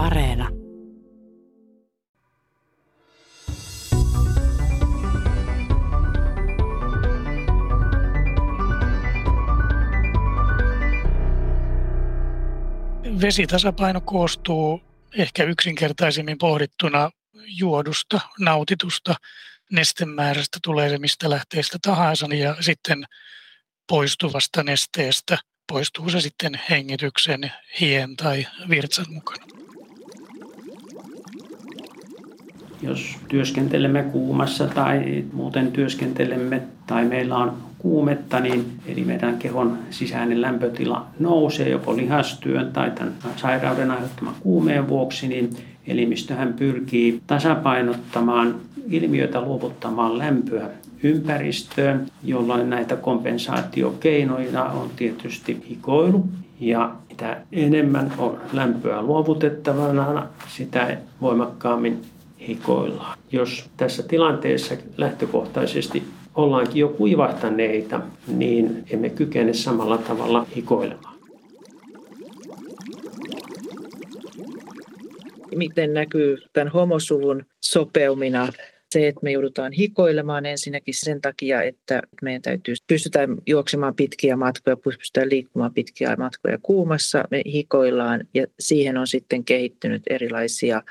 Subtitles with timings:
[0.00, 0.48] Areena.
[13.20, 14.80] Vesitasapaino koostuu
[15.18, 17.10] ehkä yksinkertaisemmin pohdittuna
[17.58, 19.14] juodusta, nautitusta
[19.72, 23.04] nestemäärästä, tulee se mistä lähteestä tahansa, ja sitten
[23.88, 25.38] poistuvasta nesteestä,
[25.68, 29.69] poistuu se sitten hengityksen, hien tai virtsan mukana.
[32.82, 40.42] Jos työskentelemme kuumassa tai muuten työskentelemme tai meillä on kuumetta, niin eli meidän kehon sisäinen
[40.42, 45.50] lämpötila nousee joko lihastyön tai tämän sairauden aiheuttaman kuumeen vuoksi, niin
[45.86, 48.54] elimistöhän pyrkii tasapainottamaan
[48.90, 50.68] ilmiötä luovuttamaan lämpöä
[51.02, 56.28] ympäristöön, jolloin näitä kompensaatiokeinoja on tietysti hikoilu.
[56.60, 62.00] Ja mitä enemmän on lämpöä luovutettavana, sitä voimakkaammin
[62.48, 63.18] hikoillaan.
[63.32, 66.02] Jos tässä tilanteessa lähtökohtaisesti
[66.34, 71.20] ollaankin jo kuivahtaneita, niin emme kykene samalla tavalla hikoilemaan.
[75.54, 78.48] Miten näkyy tämän homosuvun sopeumina
[78.90, 84.76] se, että me joudutaan hikoilemaan ensinnäkin sen takia, että meidän täytyy pystytään juoksemaan pitkiä matkoja,
[84.76, 90.82] pystytään liikkumaan pitkiä matkoja kuumassa, me hikoillaan ja siihen on sitten kehittynyt erilaisia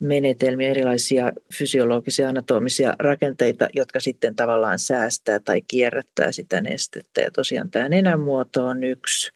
[0.00, 7.20] menetelmiä, erilaisia fysiologisia anatomisia rakenteita, jotka sitten tavallaan säästää tai kierrättää sitä nestettä.
[7.20, 9.30] Ja tosiaan tämä nenänmuoto on yksi.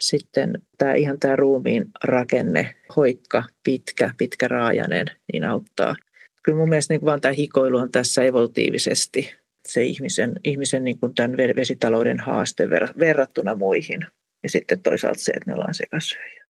[0.00, 5.96] Sitten tämä ihan tämä ruumiin rakenne, hoikka, pitkä, pitkä raajanen, niin auttaa.
[6.42, 9.34] Kyllä mun mielestä niin vaan tämä hikoilu on tässä evolutiivisesti
[9.68, 14.06] se ihmisen, ihmisen niin kuin tämän vesitalouden haaste verrattuna muihin.
[14.42, 16.43] Ja sitten toisaalta se, että me ollaan sekasyöjä.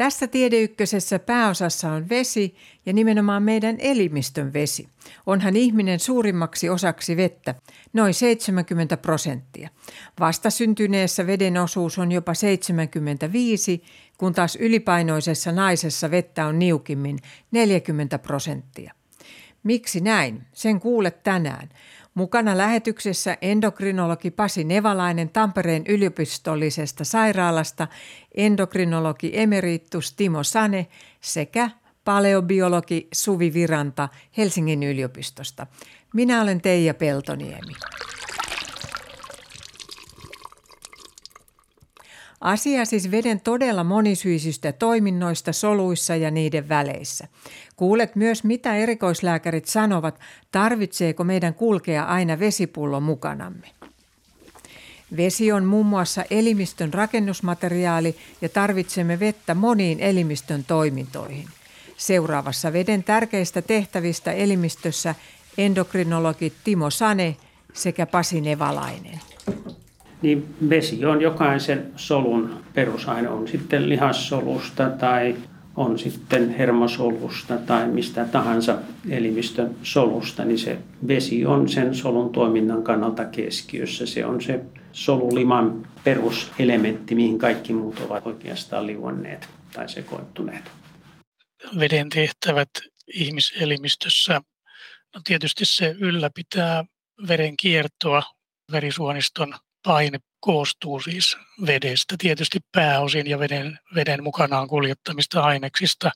[0.00, 2.54] Tässä tiedeykkösessä pääosassa on vesi
[2.86, 4.88] ja nimenomaan meidän elimistön vesi.
[5.26, 7.54] Onhan ihminen suurimmaksi osaksi vettä,
[7.92, 9.68] noin 70 prosenttia.
[10.20, 13.82] Vastasyntyneessä veden osuus on jopa 75,
[14.18, 17.18] kun taas ylipainoisessa naisessa vettä on niukimmin
[17.50, 18.92] 40 prosenttia.
[19.62, 20.42] Miksi näin?
[20.52, 21.68] Sen kuulet tänään.
[22.20, 27.88] Mukana lähetyksessä endokrinologi Pasi Nevalainen Tampereen yliopistollisesta sairaalasta,
[28.34, 30.86] endokrinologi emeritus Timo Sane
[31.20, 31.70] sekä
[32.04, 35.66] paleobiologi Suvi Viranta Helsingin yliopistosta.
[36.14, 37.72] Minä olen Teija Peltoniemi.
[42.40, 47.28] Asia siis veden todella monisyisistä toiminnoista soluissa ja niiden väleissä.
[47.76, 50.20] Kuulet myös, mitä erikoislääkärit sanovat,
[50.52, 53.66] tarvitseeko meidän kulkea aina vesipullo mukanamme.
[55.16, 61.46] Vesi on muun muassa elimistön rakennusmateriaali ja tarvitsemme vettä moniin elimistön toimintoihin.
[61.96, 65.14] Seuraavassa veden tärkeistä tehtävistä elimistössä
[65.58, 67.36] endokrinologi Timo Sane
[67.74, 69.20] sekä Pasi Nevalainen
[70.22, 75.36] niin vesi on jokaisen solun perusaine, on sitten lihassolusta tai
[75.76, 78.78] on sitten hermosolusta tai mistä tahansa
[79.10, 84.06] elimistön solusta, niin se vesi on sen solun toiminnan kannalta keskiössä.
[84.06, 84.60] Se on se
[84.92, 90.70] soluliman peruselementti, mihin kaikki muut ovat oikeastaan liuonneet tai sekoittuneet.
[91.78, 92.70] Veden tehtävät
[93.14, 94.40] ihmiselimistössä,
[95.14, 96.84] no tietysti se ylläpitää
[97.28, 98.22] veren kiertoa
[98.72, 101.36] verisuoniston paine koostuu siis
[101.66, 106.10] vedestä, tietysti pääosin ja veden, veden mukanaan kuljettamista aineksista.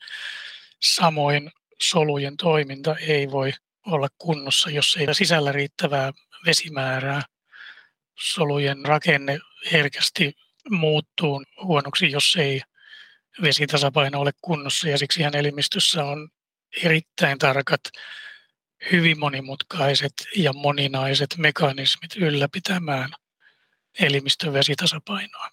[0.82, 1.50] Samoin
[1.82, 3.52] solujen toiminta ei voi
[3.86, 6.12] olla kunnossa, jos ei sisällä riittävää
[6.46, 7.22] vesimäärää.
[8.18, 9.38] Solujen rakenne
[9.72, 10.32] herkästi
[10.70, 12.60] muuttuu huonoksi, jos ei
[13.42, 16.28] vesitasapaino ole kunnossa ja siksi hän elimistössä on
[16.82, 17.80] erittäin tarkat,
[18.92, 23.10] hyvin monimutkaiset ja moninaiset mekanismit ylläpitämään
[24.00, 25.48] elimistön vesitasapainoa.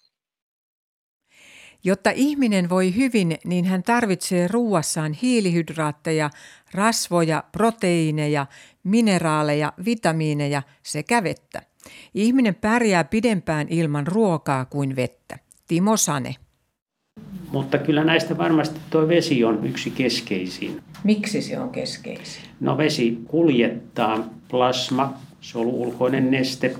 [1.84, 6.30] Jotta ihminen voi hyvin, niin hän tarvitsee ruuassaan hiilihydraatteja,
[6.74, 8.46] rasvoja, proteiineja,
[8.82, 11.62] mineraaleja, vitamiineja sekä vettä.
[12.14, 15.38] Ihminen pärjää pidempään ilman ruokaa kuin vettä.
[15.68, 16.36] Timo Sane.
[17.52, 20.82] Mutta kyllä näistä varmasti tuo vesi on yksi keskeisin.
[21.04, 22.42] Miksi se on keskeisin?
[22.60, 26.76] No vesi kuljettaa plasma, soluulkoinen neste,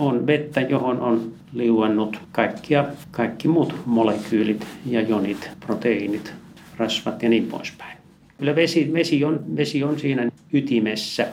[0.00, 6.32] on vettä, johon on liuennut kaikkia, kaikki muut molekyylit ja jonit, proteiinit,
[6.76, 7.98] rasvat ja niin poispäin.
[8.38, 11.26] Kyllä vesi, vesi, on, vesi on siinä ytimessä.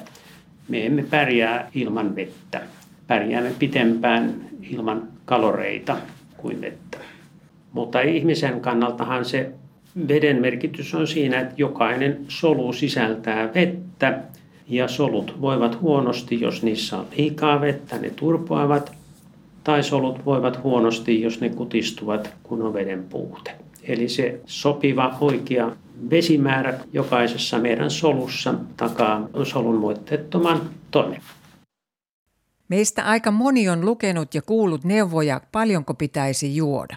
[0.67, 2.61] Me emme pärjää ilman vettä.
[3.07, 4.35] Pärjäämme pitempään
[4.69, 5.97] ilman kaloreita
[6.37, 6.97] kuin vettä.
[7.73, 9.51] Mutta ihmisen kannaltahan se
[10.07, 14.19] Veden merkitys on siinä, että jokainen solu sisältää vettä
[14.67, 18.91] ja solut voivat huonosti, jos niissä on liikaa vettä, ne turpoavat,
[19.63, 23.51] tai solut voivat huonosti, jos ne kutistuvat, kun on veden puute.
[23.83, 25.71] Eli se sopiva oikea
[26.09, 30.61] vesimäärä jokaisessa meidän solussa takaa solun moitteettoman
[30.91, 31.21] toimen.
[32.71, 36.95] Meistä aika moni on lukenut ja kuullut neuvoja, paljonko pitäisi juoda.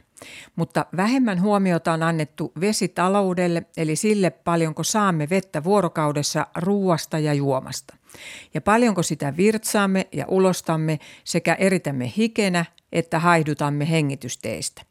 [0.57, 7.97] Mutta vähemmän huomiota on annettu vesitaloudelle, eli sille paljonko saamme vettä vuorokaudessa ruuasta ja juomasta.
[8.55, 14.83] Ja paljonko sitä virtsaamme ja ulostamme sekä eritämme hikenä että haihdutamme hengitysteistä.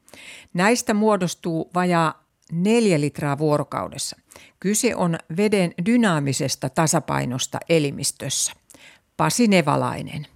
[0.53, 4.17] Näistä muodostuu vajaa neljä litraa vuorokaudessa.
[4.59, 8.53] Kyse on veden dynaamisesta tasapainosta elimistössä.
[9.17, 10.27] Pasi Nevalainen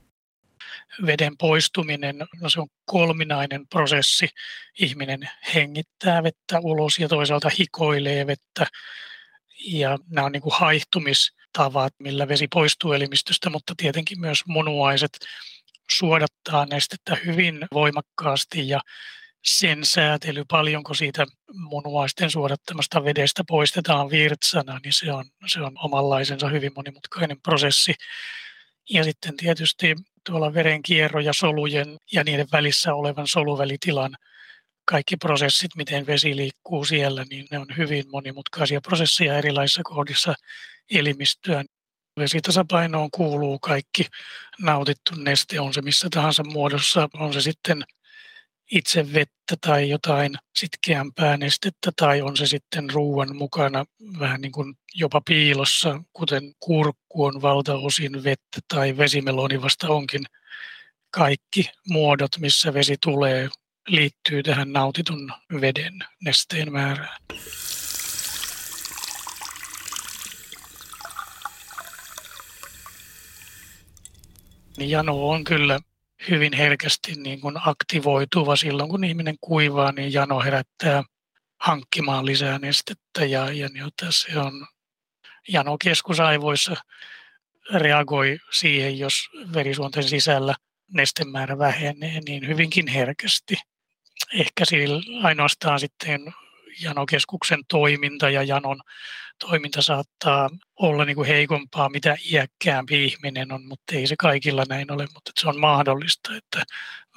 [1.05, 4.29] veden poistuminen, no se on kolminainen prosessi.
[4.79, 8.67] Ihminen hengittää vettä ulos ja toisaalta hikoilee vettä.
[9.65, 15.19] Ja nämä on niin kuin haihtumistavat, millä vesi poistuu elimistöstä, mutta tietenkin myös munuaiset
[15.91, 18.79] suodattaa nestettä hyvin voimakkaasti ja
[19.43, 26.47] sen säätely, paljonko siitä munuaisten suodattamasta vedestä poistetaan virtsana, niin se on, se on omanlaisensa
[26.47, 27.93] hyvin monimutkainen prosessi.
[28.89, 29.95] Ja sitten tietysti
[30.27, 34.15] tuolla verenkierro ja solujen ja niiden välissä olevan soluvälitilan
[34.85, 40.33] kaikki prosessit, miten vesi liikkuu siellä, niin ne on hyvin monimutkaisia prosesseja erilaisissa kohdissa
[40.91, 41.63] elimistöä.
[42.19, 44.05] Vesitasapainoon kuuluu kaikki
[44.61, 47.83] nautittu neste, on se missä tahansa muodossa, on se sitten
[48.71, 53.85] itse vettä tai jotain sitkeämpää nestettä tai on se sitten ruoan mukana
[54.19, 60.25] vähän niin kuin jopa piilossa, kuten kurkku on valtaosin vettä tai vesimeloni vasta onkin.
[61.11, 63.49] Kaikki muodot, missä vesi tulee,
[63.87, 67.17] liittyy tähän nautitun veden nesteen määrään.
[74.77, 75.79] Jano on kyllä
[76.29, 81.03] hyvin herkästi niin kuin aktivoituva silloin, kun ihminen kuivaa, niin jano herättää
[81.59, 84.67] hankkimaan lisää nestettä ja, ja jota se on
[85.47, 86.75] jano keskusaivoissa
[87.73, 90.55] reagoi siihen, jos verisuonten sisällä
[90.93, 93.55] nestemäärä vähenee niin hyvinkin herkästi.
[94.33, 96.33] Ehkä sillä ainoastaan sitten
[96.81, 98.81] janokeskuksen toiminta ja janon
[99.39, 104.91] toiminta saattaa olla niin kuin heikompaa, mitä iäkkäämpi ihminen on, mutta ei se kaikilla näin
[104.91, 106.63] ole, mutta se on mahdollista, että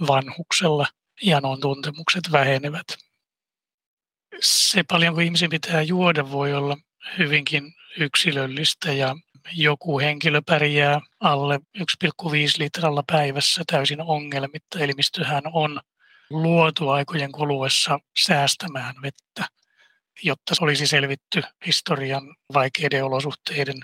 [0.06, 0.86] vanhuksella
[1.22, 2.86] janon tuntemukset vähenevät.
[4.40, 6.76] Se paljonko ihmisen pitää juoda voi olla
[7.18, 9.16] hyvinkin yksilöllistä ja
[9.52, 11.84] joku henkilö pärjää alle 1,5
[12.58, 14.78] litralla päivässä täysin ongelmitta.
[14.78, 15.80] Elimistöhän on
[16.30, 19.59] luotu aikojen kuluessa säästämään vettä
[20.22, 22.22] jotta se olisi selvitty historian
[22.54, 23.76] vaikeiden olosuhteiden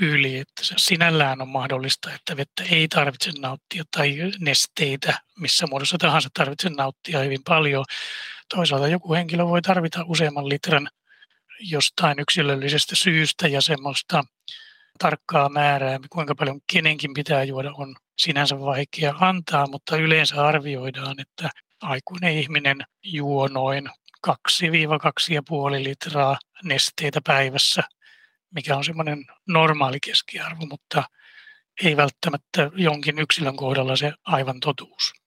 [0.00, 0.38] yli.
[0.38, 6.28] Että se sinällään on mahdollista, että vettä ei tarvitse nauttia tai nesteitä missä muodossa tahansa
[6.34, 7.84] tarvitse nauttia hyvin paljon.
[8.54, 10.88] Toisaalta joku henkilö voi tarvita useamman litran
[11.60, 14.24] jostain yksilöllisestä syystä ja semmoista
[14.98, 21.50] tarkkaa määrää, kuinka paljon kenenkin pitää juoda, on sinänsä vaikea antaa, mutta yleensä arvioidaan, että
[21.82, 23.90] aikuinen ihminen juo noin
[24.28, 24.32] 2-2,5
[25.82, 27.82] litraa nesteitä päivässä,
[28.54, 31.04] mikä on semmoinen normaali keskiarvo, mutta
[31.84, 35.25] ei välttämättä jonkin yksilön kohdalla se aivan totuus.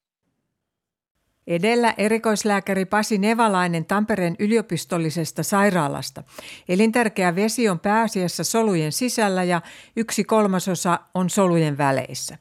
[1.50, 6.24] Edellä erikoislääkäri Pasi Nevalainen Tampereen yliopistollisesta sairaalasta.
[6.70, 9.62] Elintärkeä vesi on pääasiassa solujen sisällä ja
[9.96, 12.38] yksi kolmasosa on solujen väleissä.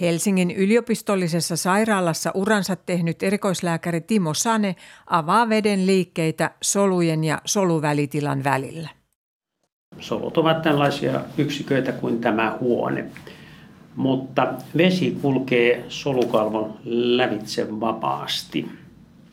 [0.00, 4.76] Helsingin yliopistollisessa sairaalassa uransa tehnyt erikoislääkäri Timo Sane
[5.06, 8.88] avaa veden liikkeitä solujen ja soluvälitilan välillä.
[9.98, 13.10] Solut ovat tällaisia yksiköitä kuin tämä huone
[14.00, 18.68] mutta vesi kulkee solukalvon lävitse vapaasti.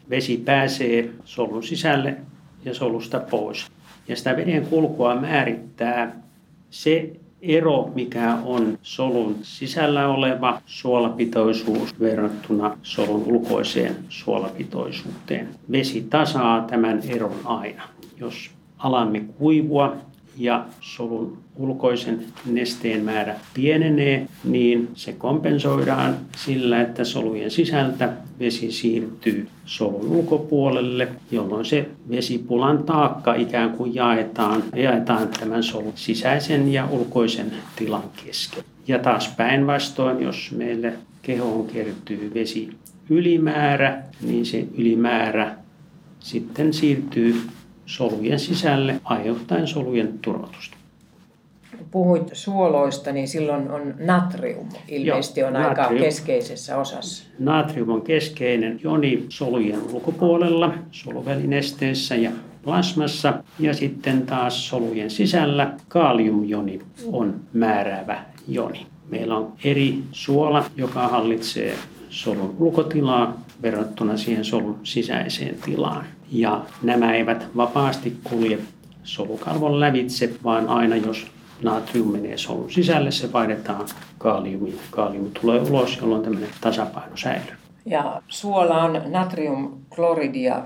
[0.10, 2.18] Vesi pääsee solun sisälle
[2.66, 3.68] ja solusta pois.
[4.08, 6.22] Ja sitä veden kulkua määrittää
[6.70, 15.48] se ero, mikä on solun sisällä oleva suolapitoisuus verrattuna solun ulkoiseen suolapitoisuuteen.
[15.72, 17.84] Vesi tasaa tämän eron aina.
[18.20, 19.96] Jos alamme kuivua,
[20.38, 29.48] ja solun ulkoisen nesteen määrä pienenee, niin se kompensoidaan sillä, että solujen sisältä vesi siirtyy
[29.66, 37.52] solun ulkopuolelle, jolloin se vesipulan taakka ikään kuin jaetaan, jaetaan tämän solun sisäisen ja ulkoisen
[37.76, 38.64] tilan kesken.
[38.88, 42.70] Ja taas päinvastoin, jos meille kehoon kertyy vesi
[43.10, 45.56] ylimäärä, niin se ylimäärä
[46.20, 47.42] sitten siirtyy
[47.88, 50.78] solujen sisälle aiheuttaen solujen turvotusta.
[51.92, 55.90] Puhuit suoloista, niin silloin on natrium ilmeisesti Joo, on natrium.
[55.90, 57.24] aika keskeisessä osassa.
[57.40, 62.32] Natrium on keskeinen joni solujen ulkopuolella, soluvälinesteessä ja
[62.64, 63.34] plasmassa.
[63.60, 66.80] Ja sitten taas solujen sisällä kaaliumjoni
[67.12, 68.88] on määräävä joni.
[69.10, 71.76] Meillä on eri suola, joka hallitsee
[72.10, 76.06] solun ulkotilaa verrattuna siihen solun sisäiseen tilaan.
[76.32, 78.60] Ja nämä eivät vapaasti kulje
[79.04, 81.28] solukalvon lävitse, vaan aina jos
[81.64, 83.88] natrium menee solun sisälle, se painetaan
[84.18, 84.80] kaaliumiin.
[84.92, 87.56] Kaaliumi tulee ulos, jolloin tämmöinen tasapaino säilyy.
[87.86, 90.62] Ja suola on natriumkloridia.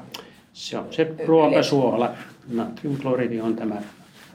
[0.54, 2.12] Se on se ruokasuola.
[2.54, 3.76] Natriumkloridi on tämä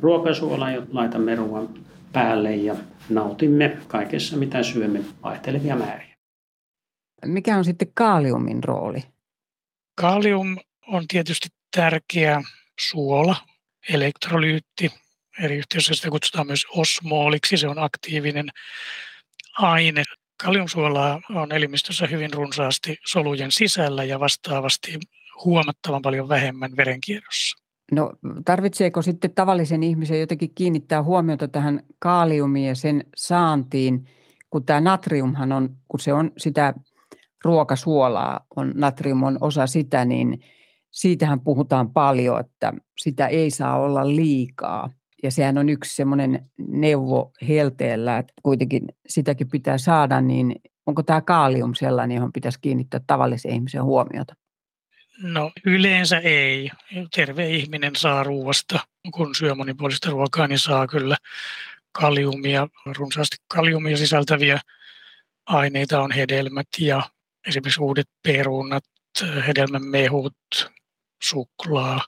[0.00, 1.68] ruokasuola, jota laitamme ruoan
[2.12, 2.74] päälle ja
[3.10, 6.05] nautimme kaikessa, mitä syömme, vaihtelevia määriä.
[7.24, 9.02] Mikä on sitten kaaliumin rooli?
[9.94, 10.56] Kaalium
[10.86, 12.42] on tietysti tärkeä
[12.80, 13.36] suola,
[13.88, 14.90] elektrolyytti.
[15.40, 18.48] Eri yhteydessä sitä kutsutaan myös osmooliksi, se on aktiivinen
[19.58, 20.02] aine.
[20.44, 24.98] Kaliumsuolaa on elimistössä hyvin runsaasti solujen sisällä ja vastaavasti
[25.44, 27.66] huomattavan paljon vähemmän verenkierrossa.
[27.92, 28.12] No
[28.44, 34.08] tarvitseeko sitten tavallisen ihmisen jotenkin kiinnittää huomiota tähän kaaliumiin ja sen saantiin,
[34.50, 36.74] kun tämä natriumhan on, kun se on sitä
[37.44, 40.40] ruokasuolaa, on, natrium on osa sitä, niin
[40.90, 44.90] siitähän puhutaan paljon, että sitä ei saa olla liikaa.
[45.22, 50.54] Ja sehän on yksi semmoinen neuvo helteellä, että kuitenkin sitäkin pitää saada, niin
[50.86, 54.34] onko tämä kaalium sellainen, johon pitäisi kiinnittää tavallisen ihmisen huomiota?
[55.22, 56.70] No yleensä ei.
[57.14, 58.80] Terve ihminen saa ruoasta,
[59.14, 61.16] kun syö monipuolista ruokaa, niin saa kyllä
[61.92, 64.60] kaliumia, runsaasti kaliumia sisältäviä
[65.46, 67.02] aineita on hedelmät ja
[67.46, 68.84] esimerkiksi uudet perunat,
[69.46, 70.36] hedelmämehut,
[71.22, 72.00] suklaa.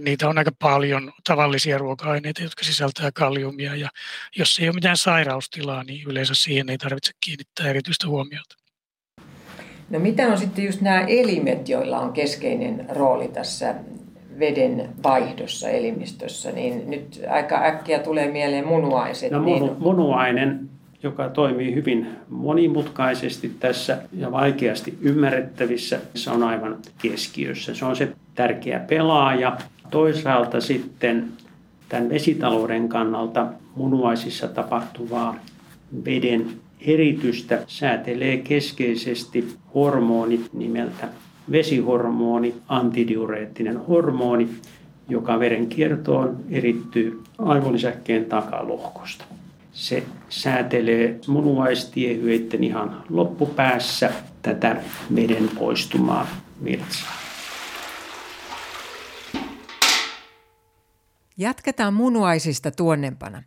[0.00, 3.88] Niitä on aika paljon tavallisia ruoka-aineita, jotka sisältää kaliumia ja
[4.36, 8.54] jos ei ole mitään sairaustilaa, niin yleensä siihen ei tarvitse kiinnittää erityistä huomiota.
[9.90, 13.74] No mitä on sitten just nämä elimet, joilla on keskeinen rooli tässä
[14.38, 19.30] veden vaihdossa elimistössä, niin nyt aika äkkiä tulee mieleen munuaiset.
[19.30, 19.72] No niin...
[19.78, 20.70] munuainen,
[21.02, 27.74] joka toimii hyvin monimutkaisesti tässä ja vaikeasti ymmärrettävissä, se on aivan keskiössä.
[27.74, 29.56] Se on se tärkeä pelaaja.
[29.90, 31.28] Toisaalta sitten
[31.88, 35.36] tämän vesitalouden kannalta munuaisissa tapahtuvaa
[36.04, 36.46] veden
[36.80, 41.08] eritystä säätelee keskeisesti hormoni nimeltä
[41.50, 44.48] vesihormoni, antidiureettinen hormoni,
[45.08, 49.24] joka verenkiertoon erittyy aivolisäkkeen takalohkosta.
[49.78, 54.10] Se säätelee munuaistiehyöiden ihan loppupäässä
[54.42, 54.76] tätä
[55.14, 56.26] veden poistumaa
[56.64, 57.12] virtsaa.
[61.36, 63.42] Jatketaan munuaisista tuonnempana.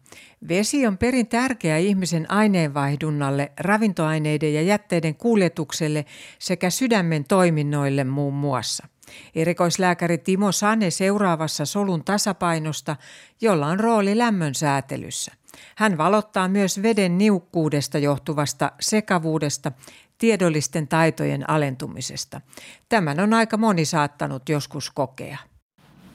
[0.47, 6.05] Vesi on perin tärkeä ihmisen aineenvaihdunnalle, ravintoaineiden ja jätteiden kuljetukselle
[6.39, 8.87] sekä sydämen toiminnoille muun muassa.
[9.35, 12.95] Erikoislääkäri Timo Sane seuraavassa solun tasapainosta,
[13.41, 15.40] jolla on rooli lämmön säätelyssä.
[15.75, 19.71] Hän valottaa myös veden niukkuudesta johtuvasta sekavuudesta,
[20.17, 22.41] tiedollisten taitojen alentumisesta.
[22.89, 25.37] Tämän on aika moni saattanut joskus kokea.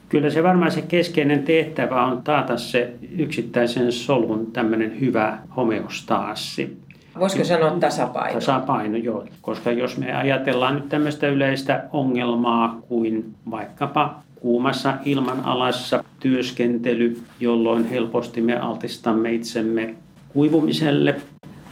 [0.09, 6.81] Kyllä se varmaan se keskeinen tehtävä on taata se yksittäisen solun tämmöinen hyvä homeostaassi.
[7.19, 8.33] Voisiko sanoa tasapaino?
[8.33, 9.25] Tasapaino, joo.
[9.41, 18.41] Koska jos me ajatellaan nyt tämmöistä yleistä ongelmaa kuin vaikkapa kuumassa ilmanalassa työskentely, jolloin helposti
[18.41, 19.95] me altistamme itsemme
[20.29, 21.15] kuivumiselle.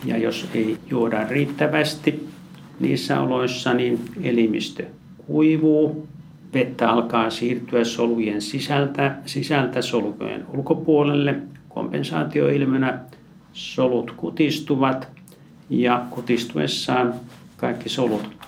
[0.06, 2.28] Ja jos ei juoda riittävästi
[2.80, 4.86] niissä oloissa, niin elimistö
[5.28, 6.08] kuivuu
[6.54, 11.36] vettä alkaa siirtyä solujen sisältä, sisältä solujen ulkopuolelle.
[11.70, 13.00] Kompensaatioilmiönä
[13.54, 15.08] solut kutistuvat
[15.70, 17.14] ja kutistuessaan
[17.58, 18.45] kaikki solut,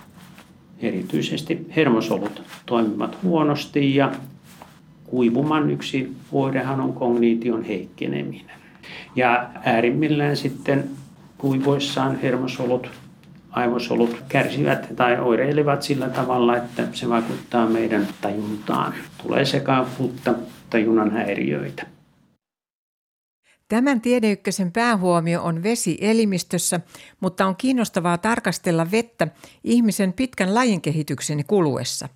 [0.81, 4.11] erityisesti hermosolut, toimivat huonosti ja
[5.03, 8.57] kuivuman yksi oirehan on kognition heikkeneminen.
[9.15, 10.83] Ja äärimmillään sitten
[11.37, 12.89] kuivoissaan hermosolut
[13.51, 18.93] aivosolut kärsivät tai oireilevat sillä tavalla, että se vaikuttaa meidän tajuntaan.
[19.23, 20.33] Tulee sekavuutta,
[20.69, 21.96] tajunnan häiriöitä.
[23.69, 26.79] Tämän tiedeykkösen päähuomio on vesi elimistössä,
[27.19, 29.27] mutta on kiinnostavaa tarkastella vettä
[29.63, 32.09] ihmisen pitkän lajinkehityksen kuluessa.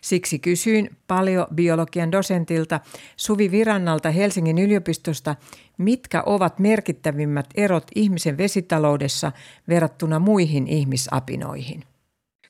[0.00, 2.80] Siksi kysyin paleobiologian dosentilta
[3.16, 5.36] Suvi Virannalta Helsingin yliopistosta,
[5.78, 9.32] mitkä ovat merkittävimmät erot ihmisen vesitaloudessa
[9.68, 11.82] verrattuna muihin ihmisapinoihin.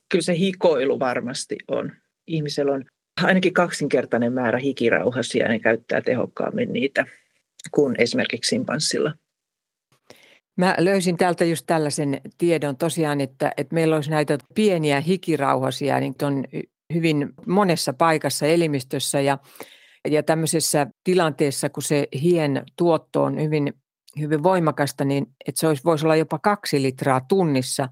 [0.09, 1.91] Kyllä se hikoilu varmasti on.
[2.27, 2.85] Ihmisellä on
[3.23, 7.05] ainakin kaksinkertainen määrä hikirauhasia ja ne käyttää tehokkaammin niitä
[7.71, 9.13] kuin esimerkiksi simpanssilla.
[10.57, 16.15] Mä löysin täältä just tällaisen tiedon tosiaan, että, että meillä olisi näitä pieniä hikirauhasia, niin
[16.21, 16.43] on
[16.93, 19.37] hyvin monessa paikassa elimistössä ja,
[20.07, 23.73] ja tämmöisessä tilanteessa, kun se hien tuotto on hyvin,
[24.19, 27.89] hyvin voimakasta, niin että se olisi, voisi olla jopa kaksi litraa tunnissa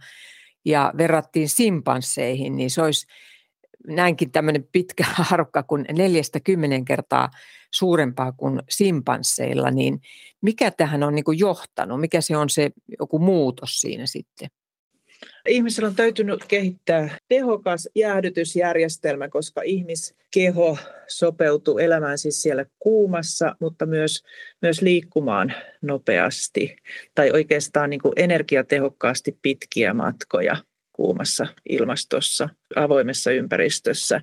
[0.65, 3.07] ja verrattiin simpansseihin, niin se olisi
[3.87, 7.29] näinkin tämmöinen pitkä harukka kuin neljästä kymmenen kertaa
[7.75, 10.01] suurempaa kuin simpansseilla, niin
[10.41, 12.01] mikä tähän on niin johtanut?
[12.01, 14.49] Mikä se on se joku muutos siinä sitten?
[15.47, 20.77] Ihmisellä on täytynyt kehittää tehokas jäähdytysjärjestelmä, koska ihmiskeho
[21.07, 24.23] sopeutuu elämään siis siellä kuumassa, mutta myös,
[24.61, 26.75] myös liikkumaan nopeasti
[27.15, 30.55] tai oikeastaan niin kuin energiatehokkaasti pitkiä matkoja
[30.93, 34.21] kuumassa ilmastossa, avoimessa ympäristössä.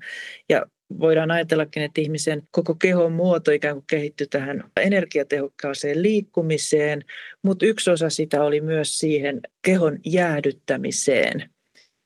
[0.49, 0.67] Ja
[1.01, 7.05] voidaan ajatellakin, että ihmisen koko kehon muoto ikään kuin kehittyi tähän energiatehokkaaseen liikkumiseen,
[7.43, 11.51] mutta yksi osa sitä oli myös siihen kehon jäädyttämiseen.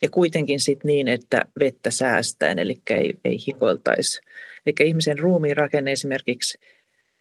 [0.03, 4.21] Ja kuitenkin sitten niin, että vettä säästäen, eli ei, ei hikoiltaisi.
[4.67, 6.59] Eli ihmisen ruumiin rakenne esimerkiksi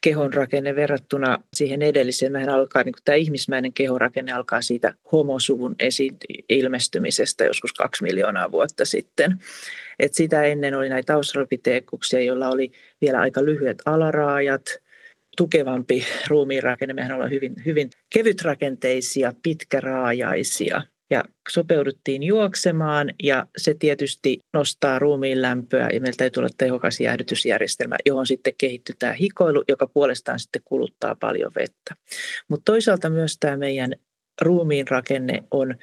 [0.05, 2.31] kehon rakenne verrattuna siihen edelliseen.
[2.31, 6.17] Mehän alkaa, niin tämä ihmismäinen kehonrakenne alkaa siitä homosuvun esi-
[6.49, 9.37] ilmestymisestä joskus kaksi miljoonaa vuotta sitten.
[9.99, 12.71] Et sitä ennen oli näitä australopiteekuksia, joilla oli
[13.01, 14.77] vielä aika lyhyet alaraajat,
[15.37, 16.93] tukevampi ruumiinrakenne.
[16.93, 25.89] Mehän ollaan hyvin, hyvin kevytrakenteisia, pitkäraajaisia– ja sopeuduttiin juoksemaan ja se tietysti nostaa ruumiin lämpöä
[25.93, 31.15] ja meiltä ei tule tehokas jäähdytysjärjestelmä, johon sitten kehittyy tämä hikoilu, joka puolestaan sitten kuluttaa
[31.15, 31.95] paljon vettä.
[32.47, 33.95] Mutta toisaalta myös tämä meidän
[34.41, 35.75] ruumiin rakenne on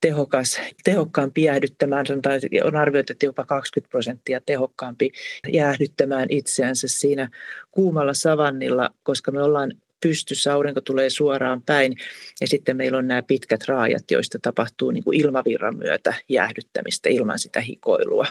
[0.00, 5.12] tehokas, tehokkaampi jäähdyttämään, sanotaan, on arvioitu, että jopa 20 prosenttia tehokkaampi
[5.52, 7.28] jäähdyttämään itseänsä siinä
[7.70, 9.72] kuumalla savannilla, koska me ollaan
[10.04, 11.96] pystyssä, aurinko tulee suoraan päin
[12.40, 17.38] ja sitten meillä on nämä pitkät raajat, joista tapahtuu niin kuin ilmavirran myötä jäähdyttämistä ilman
[17.38, 18.26] sitä hikoilua.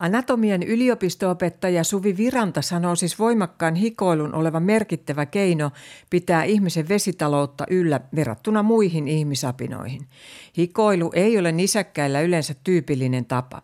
[0.00, 5.70] Anatomian yliopistoopettaja Suvi Viranta sanoo siis voimakkaan hikoilun olevan merkittävä keino
[6.10, 10.00] pitää ihmisen vesitaloutta yllä verrattuna muihin ihmisapinoihin.
[10.58, 13.62] Hikoilu ei ole nisäkkäillä yleensä tyypillinen tapa.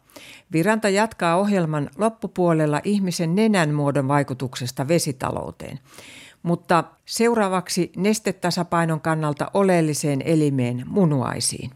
[0.53, 5.79] Viranta jatkaa ohjelman loppupuolella ihmisen nenän muodon vaikutuksesta vesitalouteen.
[6.45, 11.71] Mutta seuraavaksi nestetasapainon kannalta oleelliseen elimeen munuaisiin.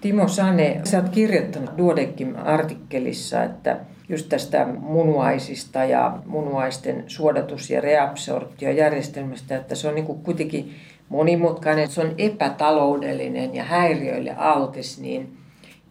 [0.00, 7.80] Timo Sane, sä oot kirjoittanut Duodekin artikkelissa, että just tästä munuaisista ja munuaisten suodatus- ja
[7.80, 10.74] reabsorptiojärjestelmästä, että se on niin kuitenkin
[11.08, 15.38] monimutkainen, se on epätaloudellinen ja häiriöille altis, niin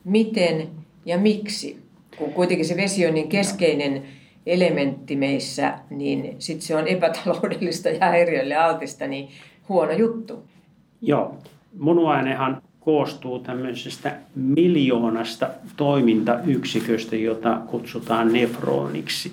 [0.04, 0.68] miten
[1.06, 1.91] ja miksi
[2.22, 4.04] kun kuitenkin se vesi on niin keskeinen
[4.46, 9.30] elementti meissä, niin sitten se on epätaloudellista ja häiriölle altista, niin
[9.70, 10.44] huono juttu.
[11.02, 11.36] Joo,
[11.80, 19.32] munuainehan koostuu tämmöisestä miljoonasta toimintayksiköstä, jota kutsutaan nefroniksi.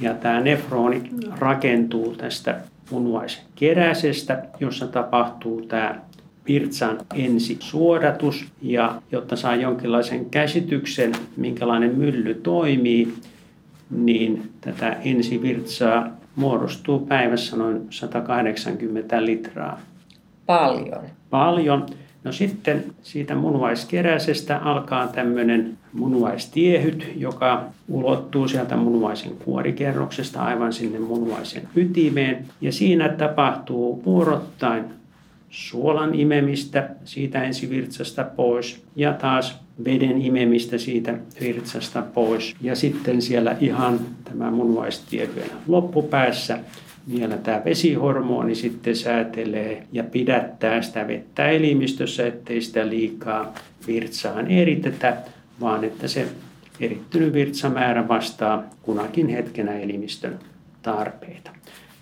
[0.00, 1.02] Ja tämä nefroni
[1.38, 6.00] rakentuu tästä munuaiskeräisestä, jossa tapahtuu tämä
[6.48, 13.14] virtsan ensisuodatus ja jotta saa jonkinlaisen käsityksen, minkälainen mylly toimii,
[13.90, 19.80] niin tätä ensivirtsaa muodostuu päivässä noin 180 litraa.
[20.46, 21.02] Paljon.
[21.30, 21.86] Paljon.
[22.24, 31.68] No sitten siitä munuaiskeräisestä alkaa tämmöinen munuaistiehyt, joka ulottuu sieltä munuaisen kuorikerroksesta aivan sinne munuaisen
[31.76, 32.46] ytimeen.
[32.60, 34.84] Ja siinä tapahtuu vuorottain
[35.56, 42.54] suolan imemistä siitä ensivirtsasta pois ja taas veden imemistä siitä virtsasta pois.
[42.60, 46.58] Ja sitten siellä ihan tämä munuaistiehyön loppupäässä
[47.14, 53.54] vielä tämä vesihormoni sitten säätelee ja pidättää sitä vettä elimistössä, ettei sitä liikaa
[53.86, 55.16] virtsaan eritetä,
[55.60, 56.28] vaan että se
[56.80, 60.38] erittynyt virtsamäärä vastaa kunakin hetkenä elimistön
[60.82, 61.50] tarpeita.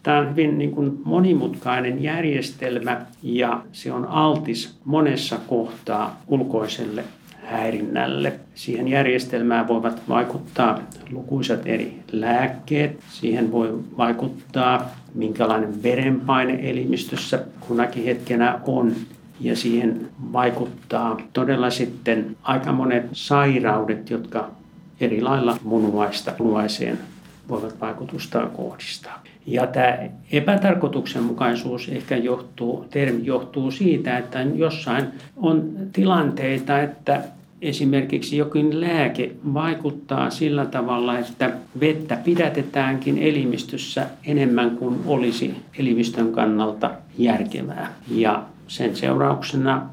[0.05, 7.05] Tämä on hyvin niin kuin monimutkainen järjestelmä ja se on altis monessa kohtaa ulkoiselle
[7.45, 8.33] häirinnälle.
[8.55, 10.79] Siihen järjestelmään voivat vaikuttaa
[11.11, 13.01] lukuisat eri lääkkeet.
[13.11, 18.93] Siihen voi vaikuttaa, minkälainen verenpaine elimistössä kunakin hetkenä on.
[19.41, 24.51] Ja siihen vaikuttaa todella sitten aika monet sairaudet, jotka
[25.01, 26.99] eri lailla munuaista munuaiseen
[27.49, 29.23] voivat vaikutusta kohdistaa.
[29.47, 29.99] Ja tämä
[30.33, 35.05] epätarkoituksenmukaisuus ehkä johtuu, termi johtuu siitä, että jossain
[35.37, 37.25] on tilanteita, että
[37.63, 46.91] esimerkiksi jokin lääke vaikuttaa sillä tavalla, että vettä pidätetäänkin elimistössä enemmän kuin olisi elimistön kannalta
[47.19, 47.93] järkevää.
[48.11, 49.87] Ja sen seurauksena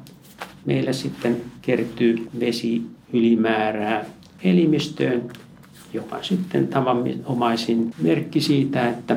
[0.66, 4.04] meillä sitten kertyy vesi ylimäärää
[4.44, 5.22] elimistöön,
[5.94, 9.16] joka sitten tavanomaisin merkki siitä, että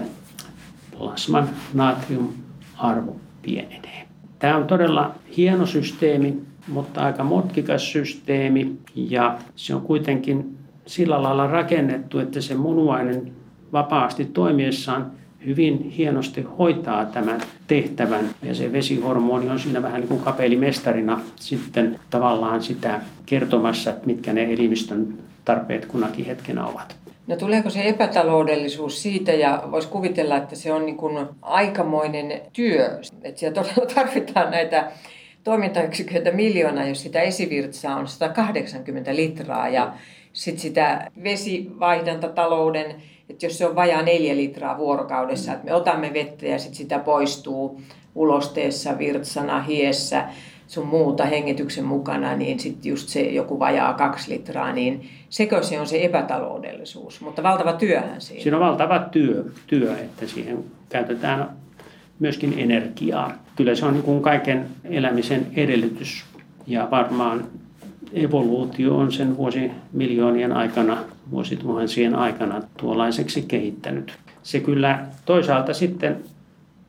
[0.98, 4.08] plasman natriumarvo pienenee.
[4.40, 11.48] Tämä on todella hieno systeemi, mutta aika mutkikas systeemi ja se on kuitenkin sillä lailla
[11.48, 13.32] rakennettu, että se munuainen
[13.72, 15.12] vapaasti toimiessaan
[15.46, 22.00] hyvin hienosti hoitaa tämän tehtävän ja se vesihormoni on siinä vähän niin kuin kapelimestarina sitten
[22.10, 25.14] tavallaan sitä kertomassa, että mitkä ne elimistön
[25.46, 26.96] tarpeet kunakin hetkenä ovat.
[27.28, 33.00] No tuleeko se epätaloudellisuus siitä ja voisi kuvitella, että se on niin kuin aikamoinen työ,
[33.24, 34.92] että siellä todella tarvitaan näitä
[35.44, 39.94] toimintayksiköitä miljoona, jos sitä esivirtsaa on 180 litraa ja
[40.34, 42.96] sitten sitä vesivaihdantatalouden,
[43.30, 47.00] että jos se on vajaa neljä litraa vuorokaudessa, että me otamme vettä ja sitten sitä
[47.00, 47.82] poistuu
[48.16, 50.26] ulosteessa, virtsana, hiessä,
[50.68, 55.80] sun muuta hengityksen mukana, niin sitten just se joku vajaa kaksi litraa, niin sekö se
[55.80, 58.44] on se epätaloudellisuus, mutta valtava työhän siinä.
[58.44, 61.50] Siinä on valtava työ, työ että siihen käytetään
[62.20, 63.32] myöskin energiaa.
[63.56, 66.26] Kyllä se on niin kuin kaiken elämisen edellytys
[66.68, 67.46] ja varmaan
[68.14, 70.98] evoluutio on sen vuosimiljoonien aikana,
[71.32, 74.18] vuosituhansien aikana tuollaiseksi kehittänyt.
[74.44, 76.18] Se kyllä toisaalta sitten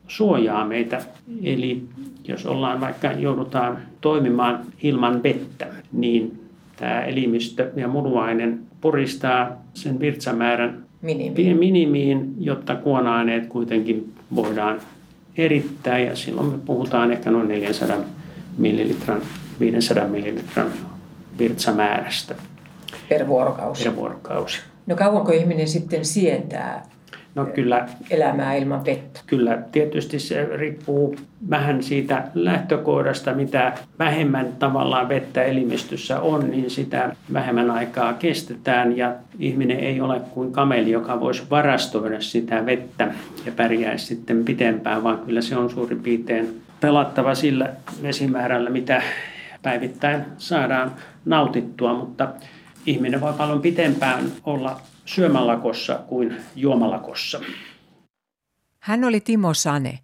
[0.07, 1.01] suojaa meitä,
[1.43, 1.83] eli
[2.27, 6.39] jos ollaan vaikka joudutaan toimimaan ilman vettä, niin
[6.75, 14.79] tämä elimistö ja munuainen puristaa sen virtsamäärän minimiin, minimiin jotta kuona-aineet kuitenkin voidaan
[15.37, 17.97] erittää ja silloin me puhutaan ehkä noin 400
[18.57, 19.21] millilitran,
[19.59, 20.67] 500 millilitran
[21.39, 22.35] virtsamäärästä.
[23.09, 23.83] Per vuorokausi.
[23.83, 24.61] Per vuorokausi.
[24.87, 26.85] No kauanko ihminen sitten sietää
[27.35, 29.19] No kyllä, elämää ilman vettä?
[29.27, 31.15] Kyllä, tietysti se riippuu
[31.49, 38.97] vähän siitä lähtökohdasta, mitä vähemmän tavallaan vettä elimistössä on, niin sitä vähemmän aikaa kestetään.
[38.97, 43.11] Ja ihminen ei ole kuin kameli, joka voisi varastoida sitä vettä
[43.45, 47.69] ja pärjäisi sitten pitempään, vaan kyllä se on suurin piirtein pelattava sillä
[48.03, 49.01] vesimäärällä, mitä
[49.61, 50.91] päivittäin saadaan
[51.25, 52.27] nautittua, mutta
[52.85, 57.41] ihminen voi paljon pitempään olla syömälakossa kuin juomalakossa.
[58.79, 59.99] Hän oli Timo Sane.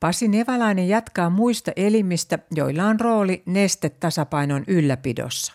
[0.00, 5.52] Pasi Nevalainen jatkaa muista elimistä, joilla on rooli nestetasapainon ylläpidossa.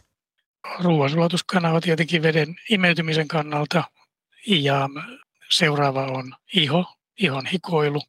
[0.83, 3.83] Ruoansulatuskanava tietenkin veden imeytymisen kannalta
[4.47, 4.89] ja
[5.49, 6.85] seuraava on iho,
[7.19, 8.01] ihon hikoilu.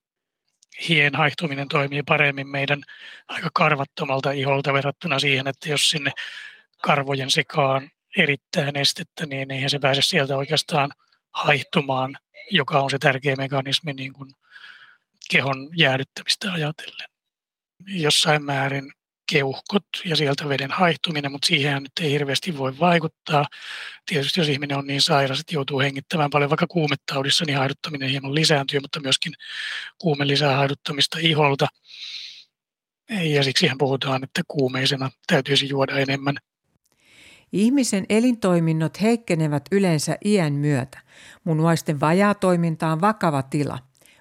[0.89, 2.83] Hien haihtuminen toimii paremmin meidän
[3.29, 6.13] aika karvattomalta iholta verrattuna siihen, että jos sinne
[6.83, 10.91] karvojen sekaan erittäin nestettä, niin eihän se pääse sieltä oikeastaan
[11.33, 12.17] haihtumaan,
[12.51, 14.31] joka on se tärkeä mekanismi niin kuin
[15.31, 17.09] kehon jäädyttämistä ajatellen.
[17.87, 18.93] Jossain määrin
[19.33, 23.47] keuhkot ja sieltä veden haihtuminen, mutta siihen nyt ei hirveästi voi vaikuttaa.
[24.07, 28.35] Tietysti jos ihminen on niin sairas, että joutuu hengittämään paljon vaikka kuumetaudissa, niin haiduttaminen hieman
[28.35, 29.33] lisääntyy, mutta myöskin
[29.99, 31.67] kuume lisää haiduttamista iholta.
[33.11, 36.37] Ja siksi puhutaan, että kuumeisena täytyisi juoda enemmän
[37.53, 40.99] Ihmisen elintoiminnot heikkenevät yleensä iän myötä.
[41.45, 43.79] Munuaisten vajaatoiminta on vakava tila.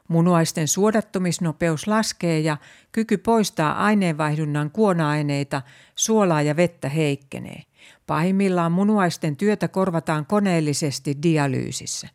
[0.08, 2.58] Munuaisten suodattumisnopeus laskee ja
[2.92, 5.62] kyky poistaa aineenvaihdunnan kuona-aineita,
[5.96, 7.62] suolaa ja vettä heikkenee.
[8.08, 12.08] Pahimmillaan munuaisten työtä korvataan koneellisesti dialyysissä.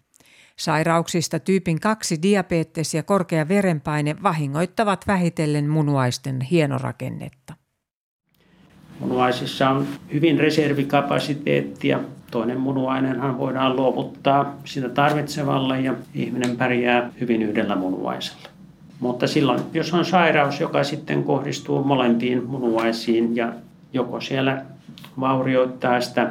[0.57, 7.40] Sairauksista tyypin 2 diabetes ja korkea verenpaine vahingoittavat vähitellen munuaisten hienorakennetta.
[9.01, 12.01] Munuaisissa on hyvin reservikapasiteettia.
[12.31, 18.49] Toinen munuainenhan voidaan luovuttaa sitä tarvitsevalle ja ihminen pärjää hyvin yhdellä munuaisella.
[19.01, 23.53] Mutta silloin, jos on sairaus, joka sitten kohdistuu molempiin munuaisiin ja
[23.93, 24.63] joko siellä
[25.21, 26.31] vaurioittaa sitä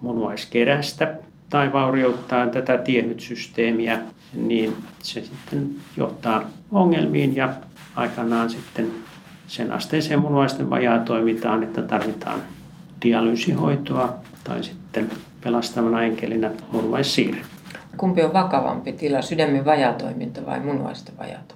[0.00, 1.14] munuaiskerästä
[1.50, 3.98] tai vaurioittaa tätä tiehytsysteemiä,
[4.34, 7.54] niin se sitten johtaa ongelmiin ja
[7.96, 8.90] aikanaan sitten
[9.46, 12.40] sen asteiseen munuaisten vajaa toimitaan, että tarvitaan
[13.04, 15.10] dialyysihoitoa tai sitten
[15.44, 17.40] pelastavana enkelinä munuaissiirre.
[17.96, 21.54] Kumpi on vakavampi tila, sydämen vajatoiminta vai munuaisten vajatoiminta?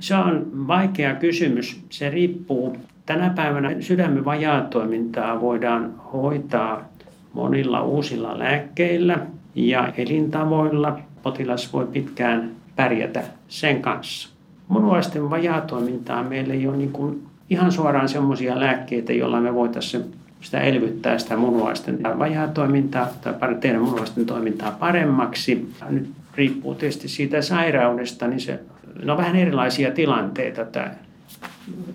[0.00, 1.80] Se on vaikea kysymys.
[1.90, 2.76] Se riippuu.
[3.06, 6.88] Tänä päivänä sydämen vajaatoimintaa voidaan hoitaa
[7.32, 9.18] monilla uusilla lääkkeillä
[9.54, 10.98] ja elintavoilla.
[11.22, 14.31] potilas voi pitkään pärjätä sen kanssa.
[14.72, 20.04] Munuaisten vajaatoimintaa meillä ei ole niin kuin ihan suoraan semmoisia lääkkeitä, joilla me voitaisiin
[20.40, 25.72] sitä elvyttää sitä munuaisten vajaatoimintaa tai tehdä munuaisten toimintaa paremmaksi.
[25.88, 28.60] Nyt riippuu tietysti siitä sairaudesta, niin se
[29.02, 30.64] no vähän erilaisia tilanteita.
[30.64, 30.90] Tämä,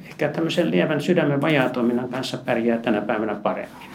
[0.09, 3.87] ehkä tämmöisen lievän sydämen vajaatoiminnan kanssa pärjää tänä päivänä paremmin.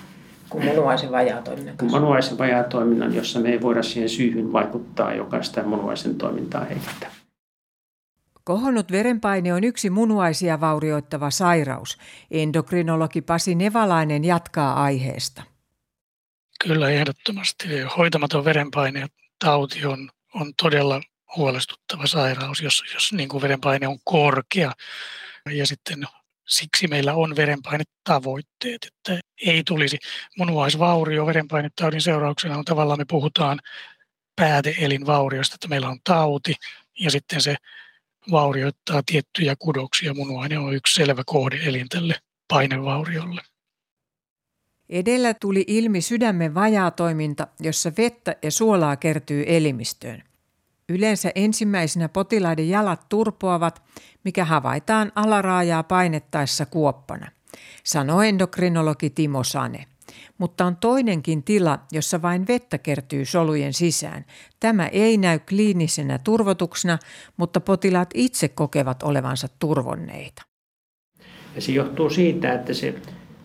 [0.49, 2.01] Kuin munuaisen vajaatoiminnan kanssa.
[2.01, 7.22] munuaisen vajaatoiminnan, jossa me ei voida siihen syyhyn vaikuttaa, joka sitä munuaisen toimintaa heikentää.
[8.45, 11.99] Kohonnut verenpaine on yksi munuaisia vaurioittava sairaus.
[12.31, 15.43] Endokrinologi Pasi Nevalainen jatkaa aiheesta.
[16.65, 17.69] Kyllä ehdottomasti.
[17.97, 19.07] Hoitamaton verenpaine
[19.39, 21.01] tauti on, on todella
[21.37, 24.73] huolestuttava sairaus, jos, jos niin kuin verenpaine on korkea.
[25.51, 26.05] Ja sitten
[26.49, 29.99] siksi meillä on verenpainetavoitteet, että ei tulisi
[30.39, 33.61] munuaisvaurio verenpainetaudin seurauksena on tavallaan me puhutaan
[34.37, 36.55] pääteelinvauriosta, että meillä on tauti
[37.01, 37.57] ja sitten se
[38.31, 40.15] vaurioittaa tiettyjä kudoksia.
[40.15, 42.15] Munuaine on yksi selvä kohde elin tälle
[42.49, 43.41] painevauriolle.
[44.89, 50.23] Edellä tuli ilmi sydämen vajaatoiminta, jossa vettä ja suolaa kertyy elimistöön.
[50.89, 53.83] Yleensä ensimmäisenä potilaiden jalat turpoavat,
[54.25, 57.31] mikä havaitaan alaraajaa painettaessa kuoppana,
[57.85, 59.87] sanoi endokrinologi Timo Sane.
[60.43, 64.25] Mutta on toinenkin tila, jossa vain vettä kertyy solujen sisään.
[64.61, 66.99] Tämä ei näy kliinisenä turvotuksena,
[67.37, 70.43] mutta potilaat itse kokevat olevansa turvonneita.
[71.55, 72.95] Ja se johtuu siitä, että se,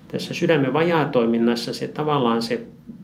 [0.07, 2.61] tässä sydämen vajaatoiminnassa se tavallaan se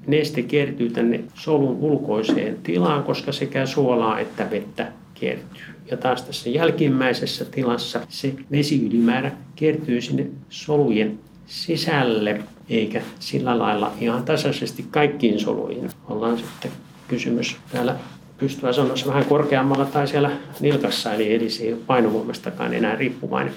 [0.07, 5.63] neste kertyy tänne solun ulkoiseen tilaan, koska sekä suolaa että vettä kertyy.
[5.91, 14.23] Ja taas tässä jälkimmäisessä tilassa se vesiylimäärä kertyy sinne solujen sisälle, eikä sillä lailla ihan
[14.23, 15.89] tasaisesti kaikkiin soluihin.
[16.09, 16.71] Ollaan sitten
[17.07, 17.95] kysymys täällä
[18.37, 23.53] pystyä sanoa vähän korkeammalla tai siellä nilkassa, eli, eli se ei ole painovoimastakaan enää riippuvainen.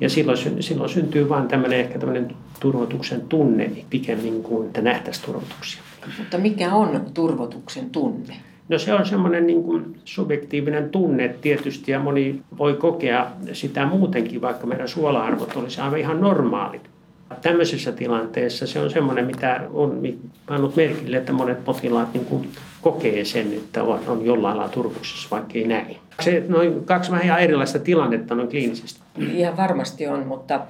[0.00, 5.82] Ja silloin, silloin syntyy vain tämmöinen ehkä tämmöinen turvotuksen tunne pikemmin kuin että nähtäisiin turvotuksia.
[6.18, 8.36] Mutta mikä on turvotuksen tunne?
[8.68, 14.40] No se on semmoinen niin kuin subjektiivinen tunne tietysti ja moni voi kokea sitä muutenkin,
[14.40, 16.93] vaikka meidän suola-arvot olisi aivan ihan normaalit.
[17.42, 20.02] Tämmöisessä tilanteessa se on semmoinen, mitä on
[20.48, 22.48] pannut merkille, että monet potilaat niin kuin
[22.82, 25.96] kokee sen, että on, on jollain lailla turvuksessa, vaikka ei näin.
[26.20, 29.00] Se noin kaksi vähän erilaista tilannetta noin kliinisesti.
[29.32, 30.60] Ihan varmasti on, mutta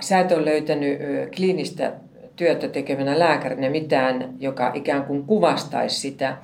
[0.00, 0.98] sä et ole löytänyt
[1.36, 1.92] kliinistä
[2.36, 6.36] työtä tekevänä lääkärinä mitään, joka ikään kuin kuvastaisi sitä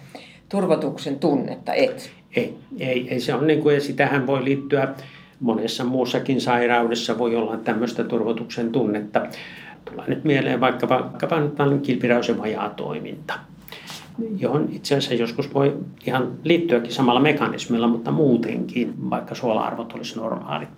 [0.48, 2.10] turvotuksen tunnetta, et?
[2.36, 4.94] Ei, ei, ei se on niin kuin, ja sitähän voi liittyä
[5.40, 9.26] monessa muussakin sairaudessa voi olla tämmöistä turvotuksen tunnetta.
[9.90, 13.35] Tulee nyt mieleen vaikkapa, vaikkapa nyt kilpirausen vajaa toiminta
[14.38, 20.68] johon itse asiassa joskus voi ihan liittyäkin samalla mekanismilla, mutta muutenkin, vaikka suola-arvot olisi normaalit.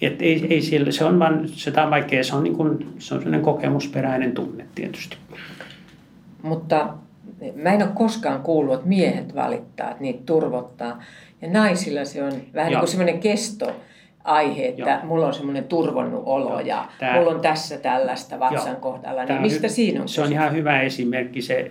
[0.00, 3.14] Et ei, ei sille, se on vaan, sitä on vaikea, se on, niin kuin, se
[3.14, 5.16] on sellainen kokemusperäinen tunne tietysti.
[6.42, 6.94] Mutta
[7.54, 11.02] mä en ole koskaan kuullut, että miehet valittaa, että niitä turvottaa.
[11.42, 13.72] Ja naisilla se on vähän niin kuin semmoinen kesto
[14.28, 14.98] aihe, että Joo.
[15.04, 16.60] mulla on semmoinen turvonnut olo Joo.
[16.60, 18.80] ja Tää, mulla on tässä tällaista vatsan Joo.
[18.80, 19.24] kohdalla.
[19.24, 21.42] Niin mistä hy- siinä on Se on ihan hyvä esimerkki.
[21.42, 21.70] Se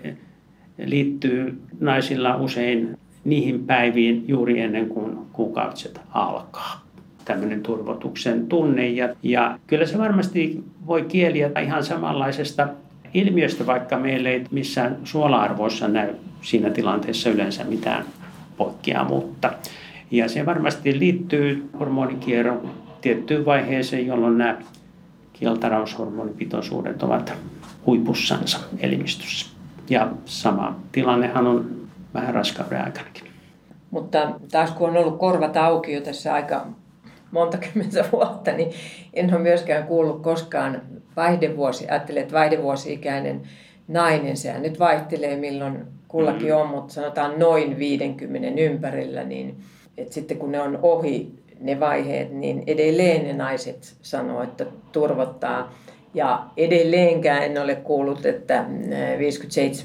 [0.77, 6.87] liittyy naisilla usein niihin päiviin juuri ennen kuin kuukautiset alkaa.
[7.25, 8.87] Tämmöinen turvotuksen tunne.
[8.87, 12.67] Ja, ja kyllä se varmasti voi kieliä ihan samanlaisesta
[13.13, 18.05] ilmiöstä, vaikka meillä ei missään suola-arvoissa näy siinä tilanteessa yleensä mitään
[18.57, 19.53] poikkeamuutta.
[20.11, 22.69] Ja se varmasti liittyy hormonikierron
[23.01, 24.57] tiettyyn vaiheeseen, jolloin nämä
[25.33, 27.33] kieltaraushormonipitoisuudet ovat
[27.85, 29.47] huipussansa elimistössä.
[29.89, 33.27] Ja sama tilannehan on vähän raskauden aikanakin.
[33.91, 36.67] Mutta taas kun on ollut korvat auki jo tässä aika
[37.31, 38.71] monta kymmentä vuotta, niin
[39.13, 40.81] en ole myöskään kuullut koskaan
[41.15, 41.89] vaihdevuosi.
[41.89, 43.41] Ajattelen, että vaihdevuosi-ikäinen
[43.87, 46.61] nainen, sehän nyt vaihtelee milloin kullakin mm-hmm.
[46.61, 49.57] on, mutta sanotaan noin 50 ympärillä, niin
[49.97, 55.73] että sitten kun ne on ohi ne vaiheet, niin edelleen ne naiset sanoo, että turvottaa.
[56.13, 58.65] Ja edelleenkään en ole kuullut, että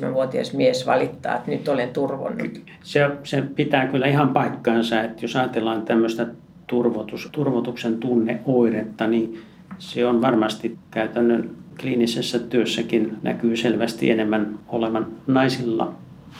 [0.06, 2.60] 57-vuotias mies valittaa, että nyt olen turvonnut.
[2.82, 6.26] Se, se pitää kyllä ihan paikkaansa, että jos ajatellaan tämmöistä
[6.66, 9.40] turvotus, turvotuksen tunneoiretta, niin
[9.78, 15.94] se on varmasti käytännön kliinisessä työssäkin näkyy selvästi enemmän olevan naisilla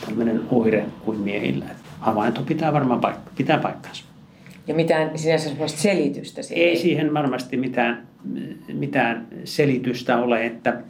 [0.07, 1.64] tämmöinen oire kuin miehillä.
[2.00, 4.05] Havainto pitää varmaan paikka, pitää paikkansa.
[4.66, 6.68] Ja mitään sinänsä sellaista selitystä siihen?
[6.68, 8.07] Ei siihen varmasti mitään,
[8.72, 10.83] mitään selitystä ole, että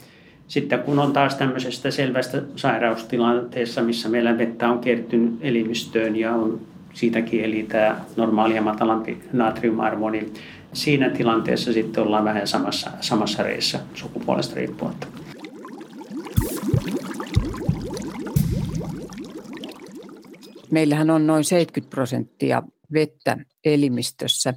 [0.47, 6.61] Sitten kun on taas tämmöisestä selvästä sairaustilanteessa, missä meillä vettä on kertynyt elimistöön ja on
[6.93, 10.33] siitäkin eli tämä normaali ja matalampi natriumarvo, niin
[10.73, 15.07] siinä tilanteessa sitten ollaan vähän samassa, samassa reissä sukupuolesta riippumatta.
[20.73, 24.53] Meillähän on noin 70 prosenttia vettä elimistössä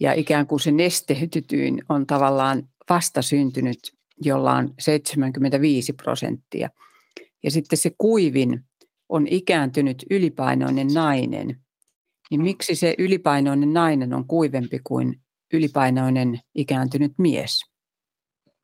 [0.00, 3.78] ja ikään kuin se nesteytytyin on tavallaan vastasyntynyt,
[4.24, 6.68] jolla on 75 prosenttia.
[7.42, 8.64] Ja sitten se kuivin
[9.08, 11.60] on ikääntynyt ylipainoinen nainen.
[12.30, 15.20] Niin miksi se ylipainoinen nainen on kuivempi kuin
[15.52, 17.60] ylipainoinen ikääntynyt mies?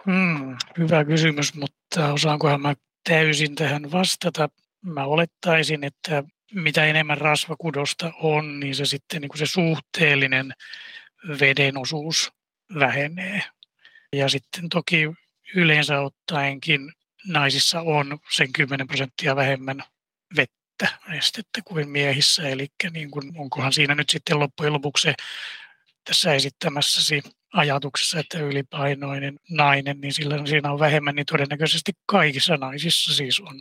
[0.04, 2.74] Hmm, hyvä kysymys, mutta osaankohan mä
[3.08, 4.48] täysin tähän vastata?
[4.82, 10.52] Mä olettaisin, että mitä enemmän rasvakudosta on, niin se sitten niin kuin se suhteellinen
[11.40, 12.32] veden osuus
[12.78, 13.42] vähenee.
[14.12, 15.08] Ja sitten toki
[15.54, 16.92] yleensä ottaenkin
[17.26, 19.82] naisissa on sen 10 prosenttia vähemmän
[20.36, 22.48] vettä nestettä kuin miehissä.
[22.48, 25.08] Eli niin kuin, onkohan siinä nyt sitten loppujen lopuksi
[26.04, 33.14] tässä esittämässäsi ajatuksessa, että ylipainoinen nainen, niin sillä siinä on vähemmän, niin todennäköisesti kaikissa naisissa
[33.14, 33.60] siis on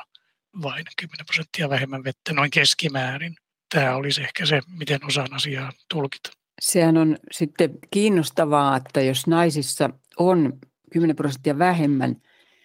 [0.61, 3.35] vain 10 prosenttia vähemmän vettä noin keskimäärin.
[3.73, 6.29] Tämä olisi ehkä se, miten osaan asiaa tulkita.
[6.61, 9.89] Sehän on sitten kiinnostavaa, että jos naisissa
[10.19, 10.53] on
[10.93, 12.15] 10 prosenttia vähemmän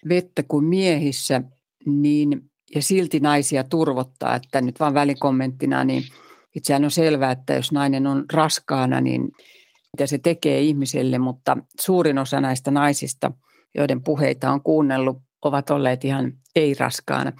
[0.08, 1.42] vettä kuin miehissä,
[1.86, 6.02] niin ja silti naisia turvottaa, että nyt vaan välikommenttina, niin
[6.54, 9.22] itseään on selvää, että jos nainen on raskaana, niin
[9.92, 13.32] mitä se tekee ihmiselle, mutta suurin osa näistä naisista,
[13.74, 17.32] joiden puheita on kuunnellut, ovat olleet ihan ei-raskaana.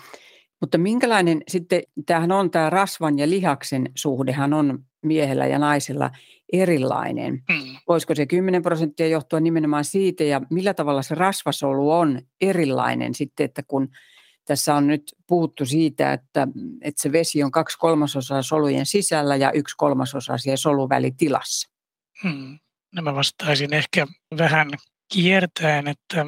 [0.62, 6.10] Mutta minkälainen sitten, tämähän on tämä rasvan ja lihaksen suhdehan on miehellä ja naisella
[6.52, 7.32] erilainen.
[7.32, 7.76] Mm.
[7.88, 13.44] Voisiko se 10 prosenttia johtua nimenomaan siitä ja millä tavalla se rasvasolu on erilainen sitten,
[13.44, 13.88] että kun
[14.44, 16.48] tässä on nyt puhuttu siitä, että,
[16.82, 21.70] että se vesi on kaksi kolmasosaa solujen sisällä ja yksi kolmasosa siellä soluvälitilassa.
[22.22, 22.58] Hmm.
[22.94, 24.06] No mä vastaisin ehkä
[24.38, 24.70] vähän
[25.12, 26.26] kiertäen, että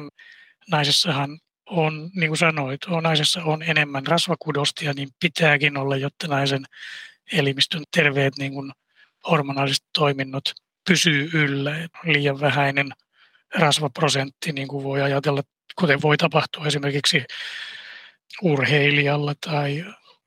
[0.71, 6.27] naisessahan on, niin kuin sanoit, on, naisessa on enemmän rasvakudosta ja niin pitääkin olla, jotta
[6.27, 6.63] naisen
[7.33, 8.71] elimistön terveet niin kuin
[9.29, 10.43] hormonaaliset toiminnot
[10.87, 11.89] pysyy yllä.
[12.03, 12.91] Liian vähäinen
[13.55, 15.41] rasvaprosentti, niin kuin voi ajatella,
[15.79, 17.23] kuten voi tapahtua esimerkiksi
[18.41, 19.85] urheilijalla tai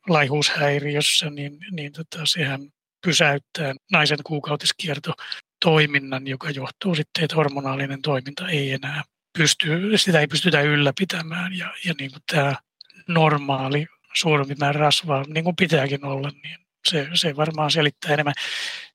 [0.09, 2.73] laihuushäiriössä, niin, niin tota, sehän
[3.05, 5.13] pysäyttää naisen kuukautiskierto
[5.65, 9.03] toiminnan, joka johtuu sitten, että hormonaalinen toiminta ei enää
[9.39, 12.55] pysty, sitä ei pystytä ylläpitämään ja, ja niin kuin tämä
[13.09, 13.87] normaali
[14.59, 18.35] määrä rasvaa, niin kuin pitääkin olla, niin se, se varmaan selittää enemmän.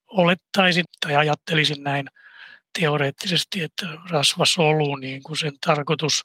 [0.08, 2.08] Olettaisin tai ajattelisin näin
[2.80, 6.22] teoreettisesti, että rasvasolu, niin kuin sen tarkoitus,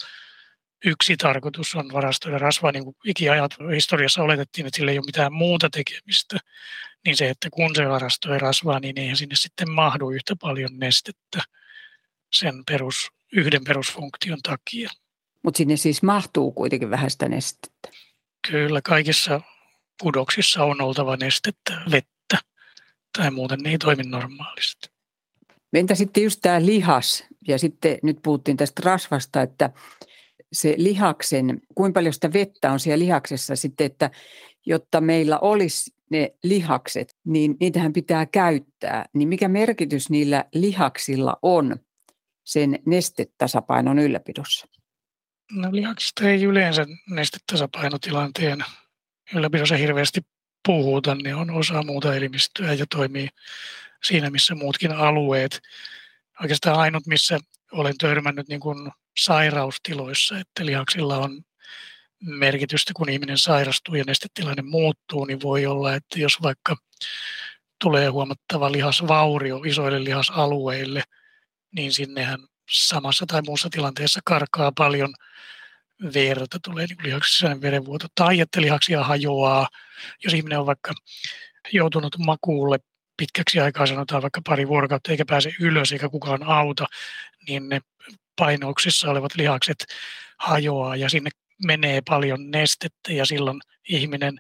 [0.84, 5.32] yksi tarkoitus on varastoida rasvaa, niin kuin ikiajat historiassa oletettiin, että sillä ei ole mitään
[5.32, 6.36] muuta tekemistä,
[7.04, 11.42] niin se, että kun se varastoi rasvaa, niin eihän sinne sitten mahdu yhtä paljon nestettä
[12.32, 14.90] sen perus, yhden perusfunktion takia.
[15.42, 17.88] Mutta sinne siis mahtuu kuitenkin vähän sitä nestettä.
[18.50, 19.40] Kyllä, kaikissa
[20.02, 22.38] kudoksissa on oltava nestettä, vettä,
[23.18, 24.88] tai muuten ne ei toimi normaalisti.
[25.72, 29.70] Entä sitten just tämä lihas, ja sitten nyt puhuttiin tästä rasvasta, että
[30.52, 34.10] se lihaksen, kuinka paljon sitä vettä on siellä lihaksessa sitten, että
[34.66, 39.04] jotta meillä olisi ne lihakset, niin niitähän pitää käyttää.
[39.14, 41.76] Niin mikä merkitys niillä lihaksilla on
[42.48, 44.68] sen nestetasapainon ylläpidossa?
[45.52, 48.64] No lihaksista ei yleensä nestetasapainotilanteen
[49.34, 50.20] ylläpidossa hirveästi
[50.66, 53.28] puhuta, ne on osa muuta elimistöä ja toimii
[54.04, 55.60] siinä, missä muutkin alueet.
[56.42, 57.38] Oikeastaan ainut, missä
[57.72, 61.42] olen törmännyt niin kuin sairaustiloissa, että lihaksilla on
[62.20, 66.76] merkitystä, kun ihminen sairastuu ja nestetilanne muuttuu, niin voi olla, että jos vaikka
[67.80, 71.02] tulee huomattava lihasvaurio isoille lihasalueille,
[71.72, 75.14] niin sinnehän samassa tai muussa tilanteessa karkaa paljon
[76.14, 79.68] verta, tulee niin lihaksisen verenvuoto, tai että lihaksia hajoaa,
[80.24, 80.92] jos ihminen on vaikka
[81.72, 82.78] joutunut makuulle
[83.16, 86.86] pitkäksi aikaa, sanotaan vaikka pari vuorokautta, eikä pääse ylös eikä kukaan auta,
[87.48, 87.80] niin ne
[88.36, 89.86] painouksissa olevat lihakset
[90.38, 91.30] hajoaa ja sinne
[91.64, 94.38] menee paljon nestettä ja silloin ihminen,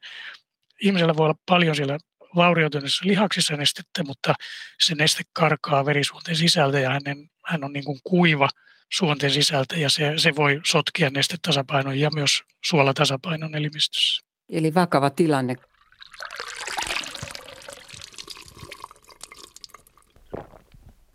[0.82, 1.98] ihmisellä voi olla paljon siellä
[2.36, 4.34] vaurioituneissa lihaksissa nestettä, mutta
[4.80, 8.48] se neste karkaa verisuonten sisältä ja hänen, hän on niin kuin kuiva
[8.92, 14.26] suonten sisältä ja se, se voi sotkea nestetasapainon ja myös suolatasapainon elimistössä.
[14.48, 15.56] Eli vakava tilanne.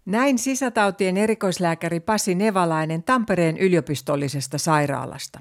[0.05, 5.39] Näin sisätautien erikoislääkäri Pasi Nevalainen Tampereen yliopistollisesta sairaalasta.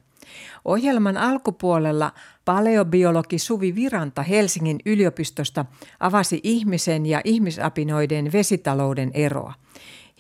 [0.65, 2.13] Ohjelman alkupuolella
[2.45, 5.65] paleobiologi Suvi Viranta Helsingin yliopistosta
[6.01, 9.55] avasi ihmisen ja ihmisapinoiden vesitalouden eroa.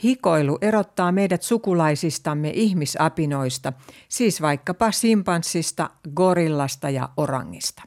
[0.02, 3.72] Hikoilu erottaa meidät sukulaisistamme ihmisapinoista,
[4.08, 7.82] siis vaikkapa simpanssista, gorillasta ja orangista.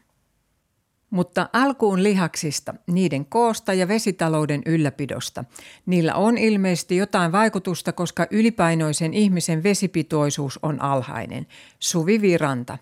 [1.09, 5.43] Mutta alkuun lihaksista, niiden koosta ja vesitalouden ylläpidosta.
[5.85, 11.47] Niillä on ilmeisesti jotain vaikutusta, koska ylipainoisen ihmisen vesipitoisuus on alhainen.
[11.79, 12.77] Suvi Viranta.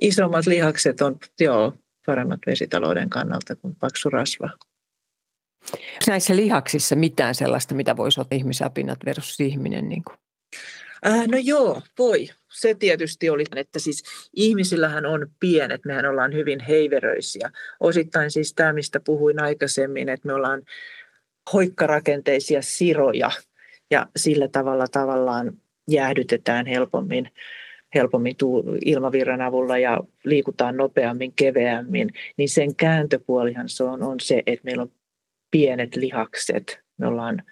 [0.00, 1.72] Isommat lihakset on joo,
[2.06, 4.50] paremmat vesitalouden kannalta kuin paksu rasva.
[6.06, 9.88] Näissä lihaksissa mitään sellaista, mitä voisi olla ihmisapinat versus ihminen?
[9.88, 10.16] Niin kuin?
[11.06, 12.28] Äh, no joo, voi.
[12.52, 14.02] Se tietysti oli, että siis
[14.36, 17.50] ihmisillähän on pienet, mehän ollaan hyvin heiveröisiä.
[17.80, 20.62] Osittain siis tämä, mistä puhuin aikaisemmin, että me ollaan
[21.52, 23.30] hoikkarakenteisia siroja
[23.90, 25.52] ja sillä tavalla tavallaan
[25.88, 27.30] jäähdytetään helpommin,
[27.94, 28.36] helpommin
[28.84, 34.82] ilmavirran avulla ja liikutaan nopeammin, keveämmin, niin sen kääntöpuolihan se on, on se, että meillä
[34.82, 34.92] on
[35.50, 36.80] pienet lihakset.
[36.98, 37.42] Me ollaan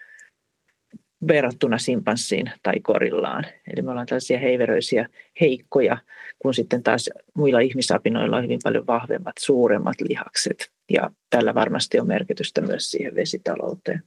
[1.28, 3.44] verrattuna simpanssiin tai korillaan.
[3.72, 5.08] Eli me ollaan tällaisia heiveröisiä
[5.40, 5.98] heikkoja,
[6.38, 10.70] kun sitten taas muilla ihmisapinoilla on hyvin paljon vahvemmat, suuremmat lihakset.
[10.90, 14.02] Ja tällä varmasti on merkitystä myös siihen vesitalouteen.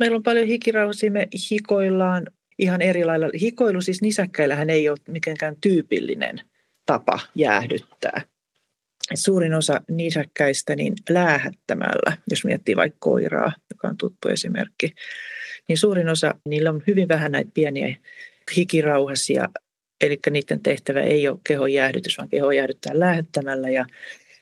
[0.00, 2.26] Meillä on paljon hikirauhasia, me hikoillaan
[2.58, 3.30] ihan eri lailla.
[3.40, 6.40] Hikoilu siis nisäkkäillähän ei ole mitenkään tyypillinen
[6.86, 8.22] tapa jäähdyttää.
[9.14, 14.94] Suurin osa nisäkkäistä niin läähättämällä, jos miettii vaikka koiraa, joka on tuttu esimerkki,
[15.68, 17.96] niin suurin osa, niillä on hyvin vähän näitä pieniä
[18.56, 19.48] hikirauhasia,
[20.00, 23.86] eli niiden tehtävä ei ole kehon jäähdytys, vaan keho jäähdyttää lähettämällä ja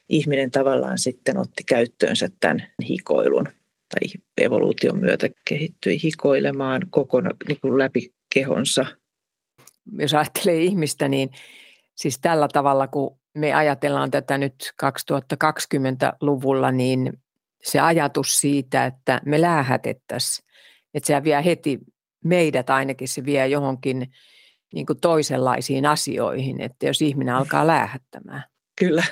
[0.08, 3.48] ihminen tavallaan sitten otti käyttöönsä tämän hikoilun
[3.94, 8.86] tai evoluution myötä kehittyi hikoilemaan kokona, niin kuin läpi kehonsa.
[9.98, 11.30] Jos ajattelee ihmistä, niin
[11.94, 17.12] siis tällä tavalla, kun me ajatellaan tätä nyt 2020-luvulla, niin
[17.62, 20.44] se ajatus siitä, että me läähätettäisiin
[20.94, 21.78] että se vie heti
[22.24, 24.12] meidät ainakin, se vie johonkin
[24.74, 28.44] niin kuin toisenlaisiin asioihin, että jos ihminen alkaa läähättämään.
[28.78, 29.04] Kyllä.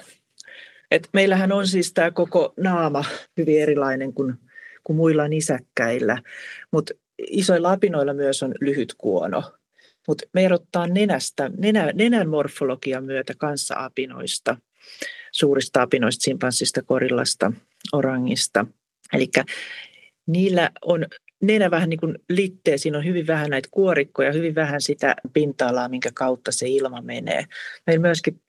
[0.91, 3.05] Et meillähän on siis tämä koko naama
[3.37, 4.35] hyvin erilainen kuin,
[4.85, 6.19] kuin muilla nisäkkäillä,
[6.73, 6.95] mutta
[7.31, 9.43] isoilla apinoilla myös on lyhyt kuono.
[10.09, 14.57] Mutta me erottaa nenästä, nenä, nenän morfologian myötä kanssa apinoista,
[15.33, 17.53] suurista apinoista, simpanssista, korillasta,
[17.93, 18.67] orangista.
[19.13, 19.31] Eli
[20.27, 21.07] niillä on
[21.43, 25.89] nenä vähän niin kuin littee, siinä on hyvin vähän näitä kuorikkoja, hyvin vähän sitä pinta-alaa,
[25.89, 27.45] minkä kautta se ilma menee.
[27.87, 28.41] Meillä myöskin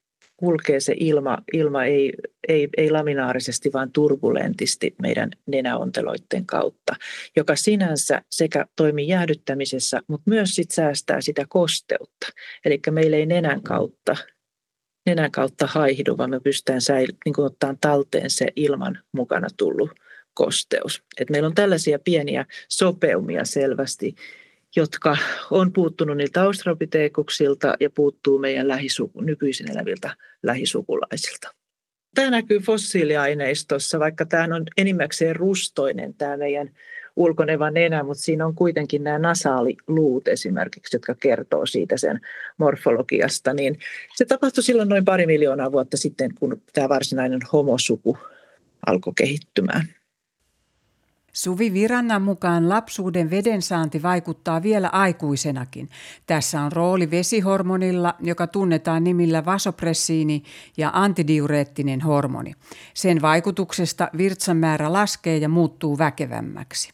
[0.44, 2.14] kulkee se ilma, ilma ei,
[2.48, 6.96] ei, ei laminaarisesti, vaan turbulentisti meidän nenäonteloiden kautta,
[7.36, 12.28] joka sinänsä sekä toimii jäähdyttämisessä, mutta myös sit säästää sitä kosteutta.
[12.66, 14.16] Eli meillä ei nenän kautta,
[15.06, 19.92] nenän kautta haihdu, vaan me pystytään säil- niin ottaa talteen se ilman mukana tullut
[20.34, 21.04] kosteus.
[21.20, 24.16] Et meillä on tällaisia pieniä sopeumia selvästi,
[24.76, 25.18] jotka
[25.52, 31.52] on puuttunut niiltä australopiteekuksilta ja puuttuu meidän lähisuku, nykyisin eläviltä lähisukulaisilta.
[32.16, 36.70] Tämä näkyy fossiiliaineistossa, vaikka tämä on enimmäkseen rustoinen tämä meidän
[37.16, 42.22] ulkoneva nenä, mutta siinä on kuitenkin nämä nasaaliluut esimerkiksi, jotka kertoo siitä sen
[42.58, 43.54] morfologiasta.
[43.54, 43.80] Niin
[44.16, 48.18] se tapahtui silloin noin pari miljoonaa vuotta sitten, kun tämä varsinainen homosuku
[48.86, 49.88] alkoi kehittymään.
[51.34, 55.90] Suvi Virannan mukaan lapsuuden vedensaanti vaikuttaa vielä aikuisenakin.
[56.26, 60.44] Tässä on rooli vesihormonilla, joka tunnetaan nimillä vasopressiini
[60.78, 62.54] ja antidiureettinen hormoni.
[62.94, 66.94] Sen vaikutuksesta virtsan määrä laskee ja muuttuu väkevämmäksi.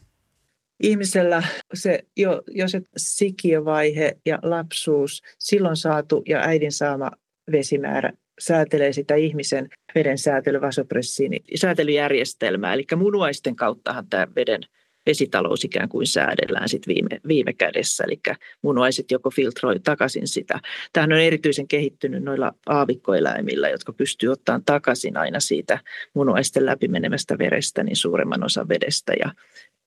[0.82, 1.42] Ihmisellä
[1.74, 7.10] se jo, jo se sikiövaihe ja lapsuus, silloin saatu ja äidin saama
[7.52, 12.74] vesimäärä säätelee sitä ihmisen veden säätely, vasopressiini, säätelyjärjestelmää.
[12.74, 14.60] Eli munuaisten kauttahan tämä veden
[15.06, 18.20] vesitalous ikään kuin säädellään sit viime, viime kädessä, eli
[18.62, 20.60] munuaiset joko filtroi takaisin sitä.
[20.92, 25.78] Tämähän on erityisen kehittynyt noilla aavikkoeläimillä, jotka pystyy ottamaan takaisin aina siitä
[26.14, 29.32] munuaisten läpimenemästä verestä niin suuremman osan vedestä ja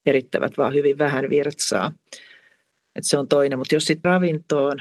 [0.05, 1.91] erittävät vaan hyvin vähän virtsaa.
[2.95, 4.77] Et se on toinen, mutta jos sitten ravintoon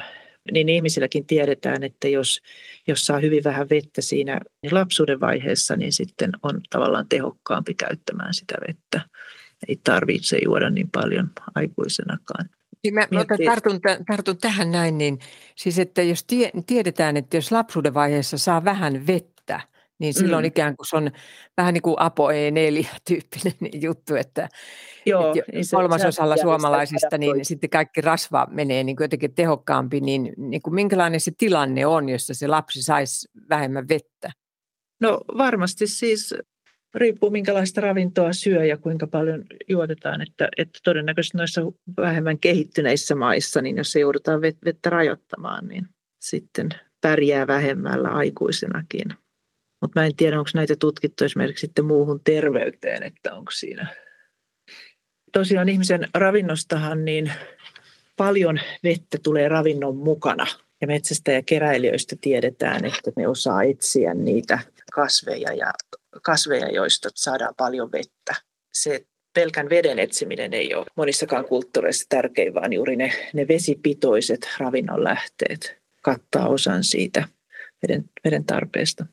[0.52, 2.40] niin ihmisilläkin tiedetään, että jos,
[2.86, 4.40] jos saa hyvin vähän vettä siinä
[4.70, 9.00] lapsuuden vaiheessa, niin sitten on tavallaan tehokkaampi käyttämään sitä vettä.
[9.68, 12.48] Ei tarvitse juoda niin paljon aikuisenakaan.
[12.84, 15.18] Niin mä, mä tartun, tartun tähän näin, niin
[15.56, 19.31] siis että jos tie, tiedetään, että jos lapsuuden vaiheessa saa vähän vettä,
[20.02, 20.46] Niin silloin mm.
[20.46, 21.10] ikään kuin se on
[21.56, 24.48] vähän niin kuin Apo E4-tyyppinen juttu, että,
[25.06, 30.32] Joo, että niin kolmasosalla suomalaisista niin sitten kaikki rasva menee niin kuin jotenkin tehokkaampi, niin,
[30.36, 34.30] niin kuin minkälainen se tilanne on, jossa se lapsi saisi vähemmän vettä?
[35.00, 36.34] No varmasti siis
[36.94, 41.62] riippuu minkälaista ravintoa syö ja kuinka paljon juotetaan, että, että todennäköisesti noissa
[41.96, 45.86] vähemmän kehittyneissä maissa, niin jos se joudutaan vettä rajoittamaan, niin
[46.20, 46.68] sitten
[47.00, 49.21] pärjää vähemmällä aikuisenakin.
[49.82, 53.94] Mutta mä en tiedä, onko näitä tutkittu esimerkiksi sitten muuhun terveyteen, että onko siinä.
[55.32, 57.32] Tosiaan ihmisen ravinnostahan niin
[58.16, 60.46] paljon vettä tulee ravinnon mukana.
[60.80, 64.58] Ja metsästä ja keräilijöistä tiedetään, että ne osaa etsiä niitä
[64.92, 65.72] kasveja, ja,
[66.22, 68.34] kasveja joista saadaan paljon vettä.
[68.72, 75.76] Se pelkän veden etsiminen ei ole monissakaan kulttuureissa tärkein, vaan juuri ne, ne vesipitoiset ravinnonlähteet
[76.02, 77.28] kattaa osan siitä
[77.82, 79.06] veden, veden tarpeesta.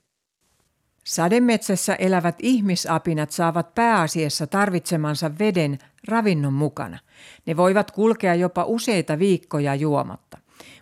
[1.04, 7.00] Sademetsässä elävät ihmisapinat saavat pääasiassa tarvitsemansa veden ravinnon mukana.
[7.46, 10.38] Ne voivat kulkea jopa useita viikkoja juomatta.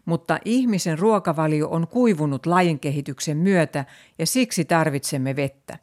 [0.06, 3.86] Mutta ihmisen ruokavalio on kuivunut lajin kehityksen myötä
[4.20, 5.80] ja siksi tarvitsemme vettä.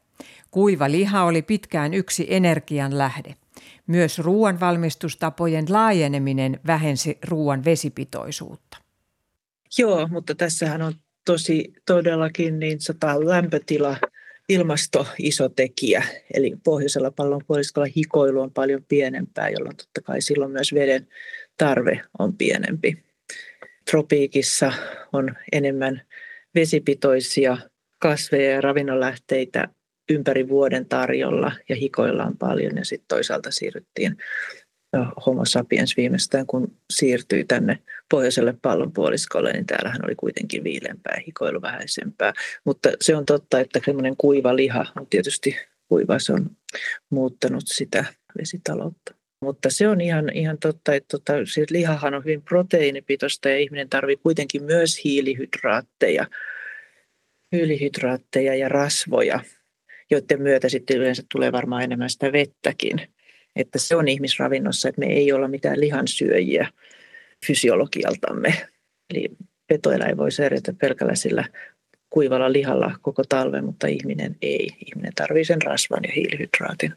[0.50, 3.34] Kuiva liha oli pitkään yksi energian lähde.
[3.86, 8.78] Myös ruoanvalmistustapojen laajeneminen vähensi ruoan vesipitoisuutta.
[9.78, 10.92] Joo, mutta tässähän on
[11.24, 13.96] tosi todellakin niin sata lämpötila
[14.48, 16.02] ilmasto iso tekijä,
[16.34, 21.08] eli pohjoisella pallonpuoliskolla hikoilu on paljon pienempää, jolloin totta kai silloin myös veden
[21.56, 23.04] tarve on pienempi.
[23.90, 24.72] Tropiikissa
[25.12, 26.02] on enemmän
[26.54, 27.58] vesipitoisia
[27.98, 29.68] kasveja ja ravinnonlähteitä
[30.10, 34.16] ympäri vuoden tarjolla ja hikoilla on paljon ja sitten toisaalta siirryttiin
[35.26, 37.78] Homo sapiens viimeistään, kun siirtyi tänne
[38.10, 42.32] pohjoiselle pallonpuoliskolle, niin täällähän oli kuitenkin viilempää ja hikoilu vähäisempää.
[42.64, 45.56] Mutta se on totta, että semmoinen kuiva liha on tietysti
[45.88, 46.50] kuiva, se on
[47.10, 48.04] muuttanut sitä
[48.40, 49.14] vesitaloutta.
[49.40, 53.88] Mutta se on ihan, ihan totta, että tota, siis lihahan on hyvin proteiinipitoista ja ihminen
[53.88, 56.26] tarvitsee kuitenkin myös hiilihydraatteja,
[57.52, 59.40] hiilihydraatteja ja rasvoja,
[60.10, 63.14] joiden myötä sitten yleensä tulee varmaan enemmän sitä vettäkin
[63.56, 66.68] että se on ihmisravinnossa, että me ei olla mitään lihansyöjiä
[67.46, 68.68] fysiologialtamme.
[69.10, 69.28] Eli
[69.66, 71.44] petoeläin voi säädetä pelkällä sillä
[72.10, 74.70] kuivalla lihalla koko talven, mutta ihminen ei.
[74.86, 76.94] Ihminen tarvitsee sen rasvan ja hiilihydraatin.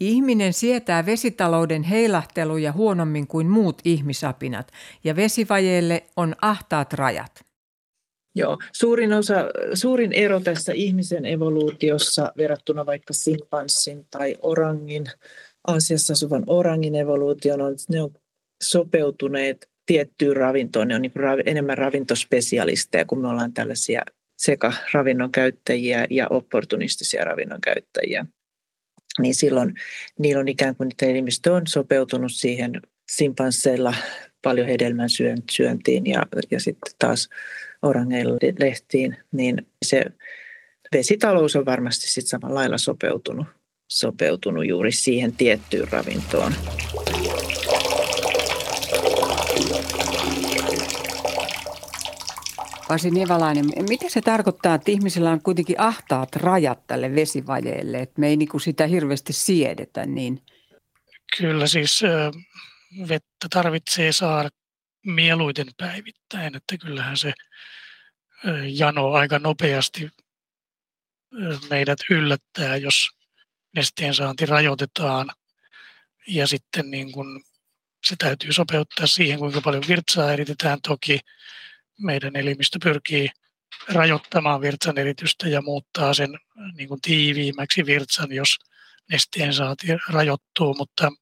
[0.00, 4.72] Ihminen sietää vesitalouden heilahteluja huonommin kuin muut ihmisapinat,
[5.04, 7.49] ja vesivajeelle on ahtaat rajat.
[8.34, 9.34] Joo, suurin, osa,
[9.74, 15.04] suurin ero tässä ihmisen evoluutiossa verrattuna vaikka simpanssin tai orangin,
[15.66, 18.10] Aasiassa asuvan orangin evoluution on, että ne on
[18.62, 20.88] sopeutuneet tiettyyn ravintoon.
[20.88, 24.02] Ne on niin rav, enemmän ravintospesialisteja, kun me ollaan tällaisia
[24.38, 28.26] sekä ravinnon käyttäjiä ja opportunistisia ravinnon käyttäjiä.
[29.18, 29.74] Niin silloin
[30.18, 32.72] niillä on ikään kuin niitä elimistö on sopeutunut siihen
[33.12, 33.94] simpansseilla
[34.42, 35.08] paljon hedelmän
[35.50, 37.28] syöntiin ja, ja sitten taas
[37.82, 40.04] orangeilla lehtiin, niin se
[40.96, 43.46] vesitalous on varmasti sitten samalla lailla sopeutunut,
[43.88, 46.54] sopeutunut juuri siihen tiettyyn ravintoon.
[52.88, 58.28] Pasi Nievalainen, mitä se tarkoittaa, että ihmisillä on kuitenkin ahtaat rajat tälle vesivajeelle, että me
[58.28, 60.06] ei niinku sitä hirveästi siedetä?
[60.06, 60.42] Niin...
[61.38, 62.02] Kyllä siis
[63.08, 64.48] vettä tarvitsee saada
[65.06, 67.32] mieluiten päivittäin, että kyllähän se
[68.68, 70.10] jano aika nopeasti
[71.70, 73.10] meidät yllättää, jos
[73.76, 75.30] nesteen saanti rajoitetaan.
[76.26, 77.42] Ja sitten niin kun
[78.06, 80.78] se täytyy sopeuttaa siihen, kuinka paljon virtsaa eritetään.
[80.82, 81.20] Toki
[81.98, 83.28] meidän elimistö pyrkii
[83.88, 86.38] rajoittamaan virtsan eritystä ja muuttaa sen
[86.76, 88.58] niin kuin tiiviimmäksi virtsan, jos
[89.12, 91.12] nesteen saati rajoittuu, mutta,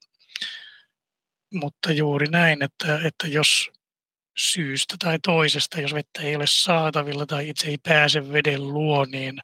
[1.52, 3.70] mutta juuri näin, että, että jos
[4.38, 9.38] syystä tai toisesta, jos vettä ei ole saatavilla tai itse ei pääse veden luo, niin,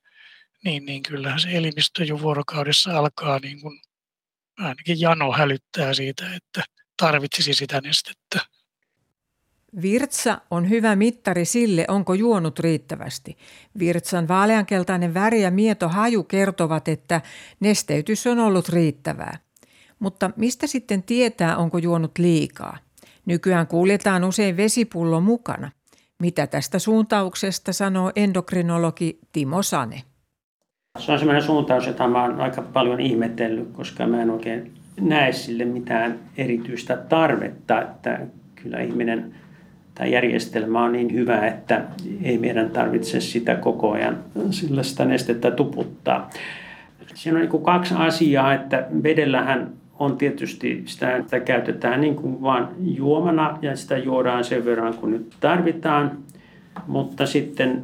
[0.65, 3.81] niin, niin kyllähän se elimistö jo vuorokaudessa alkaa niin kuin,
[4.59, 6.63] ainakin jano hälyttää siitä, että
[6.97, 8.41] tarvitsisi sitä nestettä.
[9.83, 13.39] Virtsa on hyvä mittari sille, onko juonut riittävästi.
[13.79, 17.21] Virtsan vaaleankeltainen väri ja mieto haju kertovat, että
[17.61, 19.39] nesteytys on ollut riittävää.
[19.99, 22.84] Mutta mistä sitten tietää, onko juonut liikaa?
[23.27, 25.71] Nykyään kuljetaan usein vesipullo mukana.
[26.21, 30.03] Mitä tästä suuntauksesta sanoo endokrinologi Timo Sane?
[30.99, 35.33] Se on sellainen suuntaus, jota mä oon aika paljon ihmetellyt, koska mä en oikein näe
[35.33, 38.21] sille mitään erityistä tarvetta, että
[38.55, 39.35] kyllä ihminen
[39.95, 41.85] tämä järjestelmä on niin hyvä, että
[42.23, 44.19] ei meidän tarvitse sitä koko ajan
[44.51, 46.31] sillä sitä nestettä tuputtaa.
[47.15, 52.69] Siinä on niin kaksi asiaa, että vedellähän on tietysti sitä, että käytetään niin kuin vaan
[52.81, 56.19] juomana ja sitä juodaan sen verran kun nyt tarvitaan,
[56.87, 57.83] mutta sitten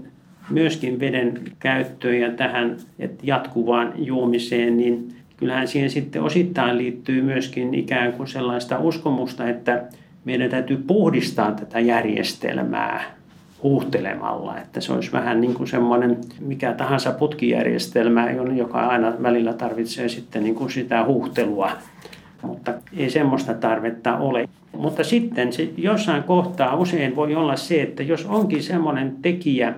[0.51, 7.75] myöskin veden käyttöön ja tähän että jatkuvaan juomiseen, niin kyllähän siihen sitten osittain liittyy myöskin
[7.75, 9.85] ikään kuin sellaista uskomusta, että
[10.25, 13.20] meidän täytyy puhdistaa tätä järjestelmää
[13.63, 20.09] huuhtelemalla, että se olisi vähän niin kuin semmoinen mikä tahansa putkijärjestelmä, joka aina välillä tarvitsee
[20.09, 21.71] sitten niin kuin sitä huuhtelua,
[22.43, 24.49] mutta ei semmoista tarvetta ole.
[24.77, 29.75] Mutta sitten se jossain kohtaa usein voi olla se, että jos onkin semmoinen tekijä,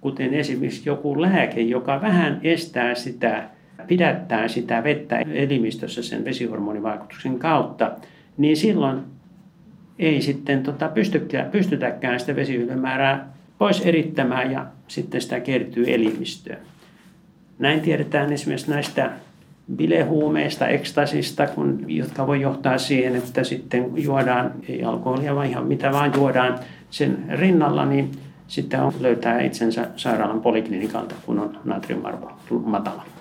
[0.00, 3.48] kuten esimerkiksi joku lääke, joka vähän estää sitä,
[3.86, 7.90] pidättää sitä vettä elimistössä sen vesihormonivaikutuksen kautta,
[8.36, 9.00] niin silloin
[9.98, 10.90] ei sitten tota
[11.52, 16.58] pystytäkään sitä vesiyhdemäärää pois erittämään ja sitten sitä kertyy elimistöön.
[17.58, 19.10] Näin tiedetään esimerkiksi näistä
[19.76, 25.92] bilehuumeista, ekstasista, kun, jotka voi johtaa siihen, että sitten juodaan, ei alkoholia vaan ihan mitä
[25.92, 26.58] vaan juodaan
[26.90, 28.10] sen rinnalla, niin
[28.48, 33.13] sitten on, löytää itsensä sairaalan poliklinikalta, kun on natriumarvo matala.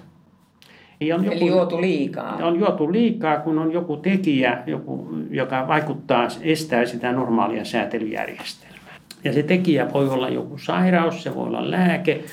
[1.01, 2.35] On joku, Eli juotu liikaa.
[2.35, 8.95] On juotu liikaa, kun on joku tekijä, joku, joka vaikuttaa, estää sitä normaalia säätelyjärjestelmää.
[9.23, 12.23] Ja se tekijä voi olla joku sairaus, se voi olla lääke,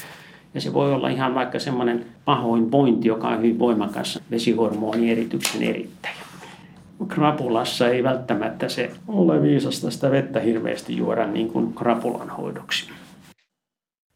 [0.54, 6.14] ja se voi olla ihan vaikka semmoinen pahoinvointi, joka on hyvin voimakas vesihormonierityksen erittäjä.
[7.08, 12.90] Krapulassa ei välttämättä se ole viisasta sitä vettä hirveästi juoda niin kuin krapulan hoidoksi.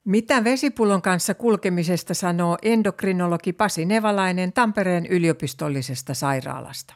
[0.04, 6.94] Mitä vesipullon kanssa kulkemisesta sanoo endokrinologi Pasi Nevalainen Tampereen yliopistollisesta sairaalasta?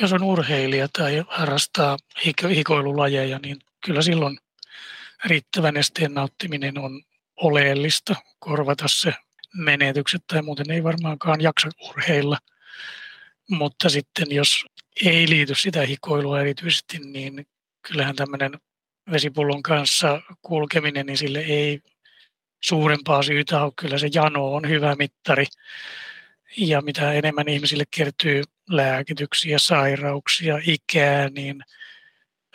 [0.00, 1.96] Jos on urheilija tai harrastaa
[2.50, 4.38] hikoilulajeja, niin kyllä silloin
[5.24, 7.02] riittävän esteen nauttiminen on
[7.36, 9.14] oleellista korvata se
[9.54, 12.38] menetykset tai muuten ei varmaankaan jaksa urheilla.
[13.50, 14.66] Mutta sitten jos
[15.04, 17.46] ei liity sitä hikoilua erityisesti, niin
[17.88, 18.58] kyllähän tämmöinen
[19.12, 21.80] vesipullon kanssa kulkeminen, niin sille ei
[22.60, 23.72] suurempaa syytä ole.
[23.76, 25.46] Kyllä se jano on hyvä mittari.
[26.56, 31.60] Ja mitä enemmän ihmisille kertyy lääkityksiä, sairauksia, ikää, niin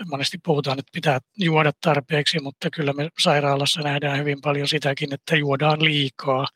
[0.05, 5.35] monesti puhutaan, että pitää juoda tarpeeksi, mutta kyllä me sairaalassa nähdään hyvin paljon sitäkin, että
[5.35, 6.47] juodaan liikaa.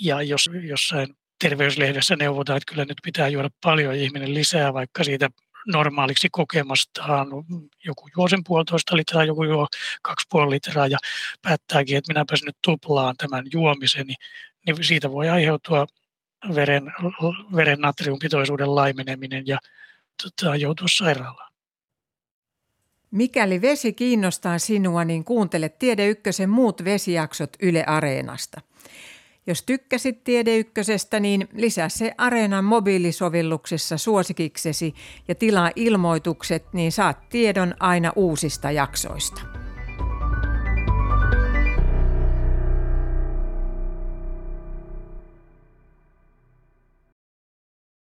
[0.00, 1.08] Ja jos jossain
[1.40, 5.30] terveyslehdessä neuvotaan, että kyllä nyt pitää juoda paljon ihminen lisää, vaikka siitä
[5.66, 7.28] normaaliksi kokemastaan.
[7.84, 9.68] Joku juo sen puolitoista litraa, joku juo
[10.02, 10.98] kaksi puoli litraa ja
[11.42, 14.14] päättääkin, että minäpäs nyt tuplaan tämän juomiseni,
[14.66, 15.86] niin siitä voi aiheutua
[16.54, 16.92] veren,
[17.56, 19.58] veren natriumpitoisuuden laimeneminen ja
[20.22, 21.52] tota, joutua sairaalaan.
[23.10, 28.60] Mikäli vesi kiinnostaa sinua, niin kuuntele Tiede Ykkösen muut vesijaksot Yle Areenasta.
[29.46, 34.94] Jos tykkäsit Tiede Ykkösestä, niin lisää se Areenan mobiilisovelluksessa suosikiksesi
[35.28, 39.61] ja tilaa ilmoitukset, niin saat tiedon aina uusista jaksoista.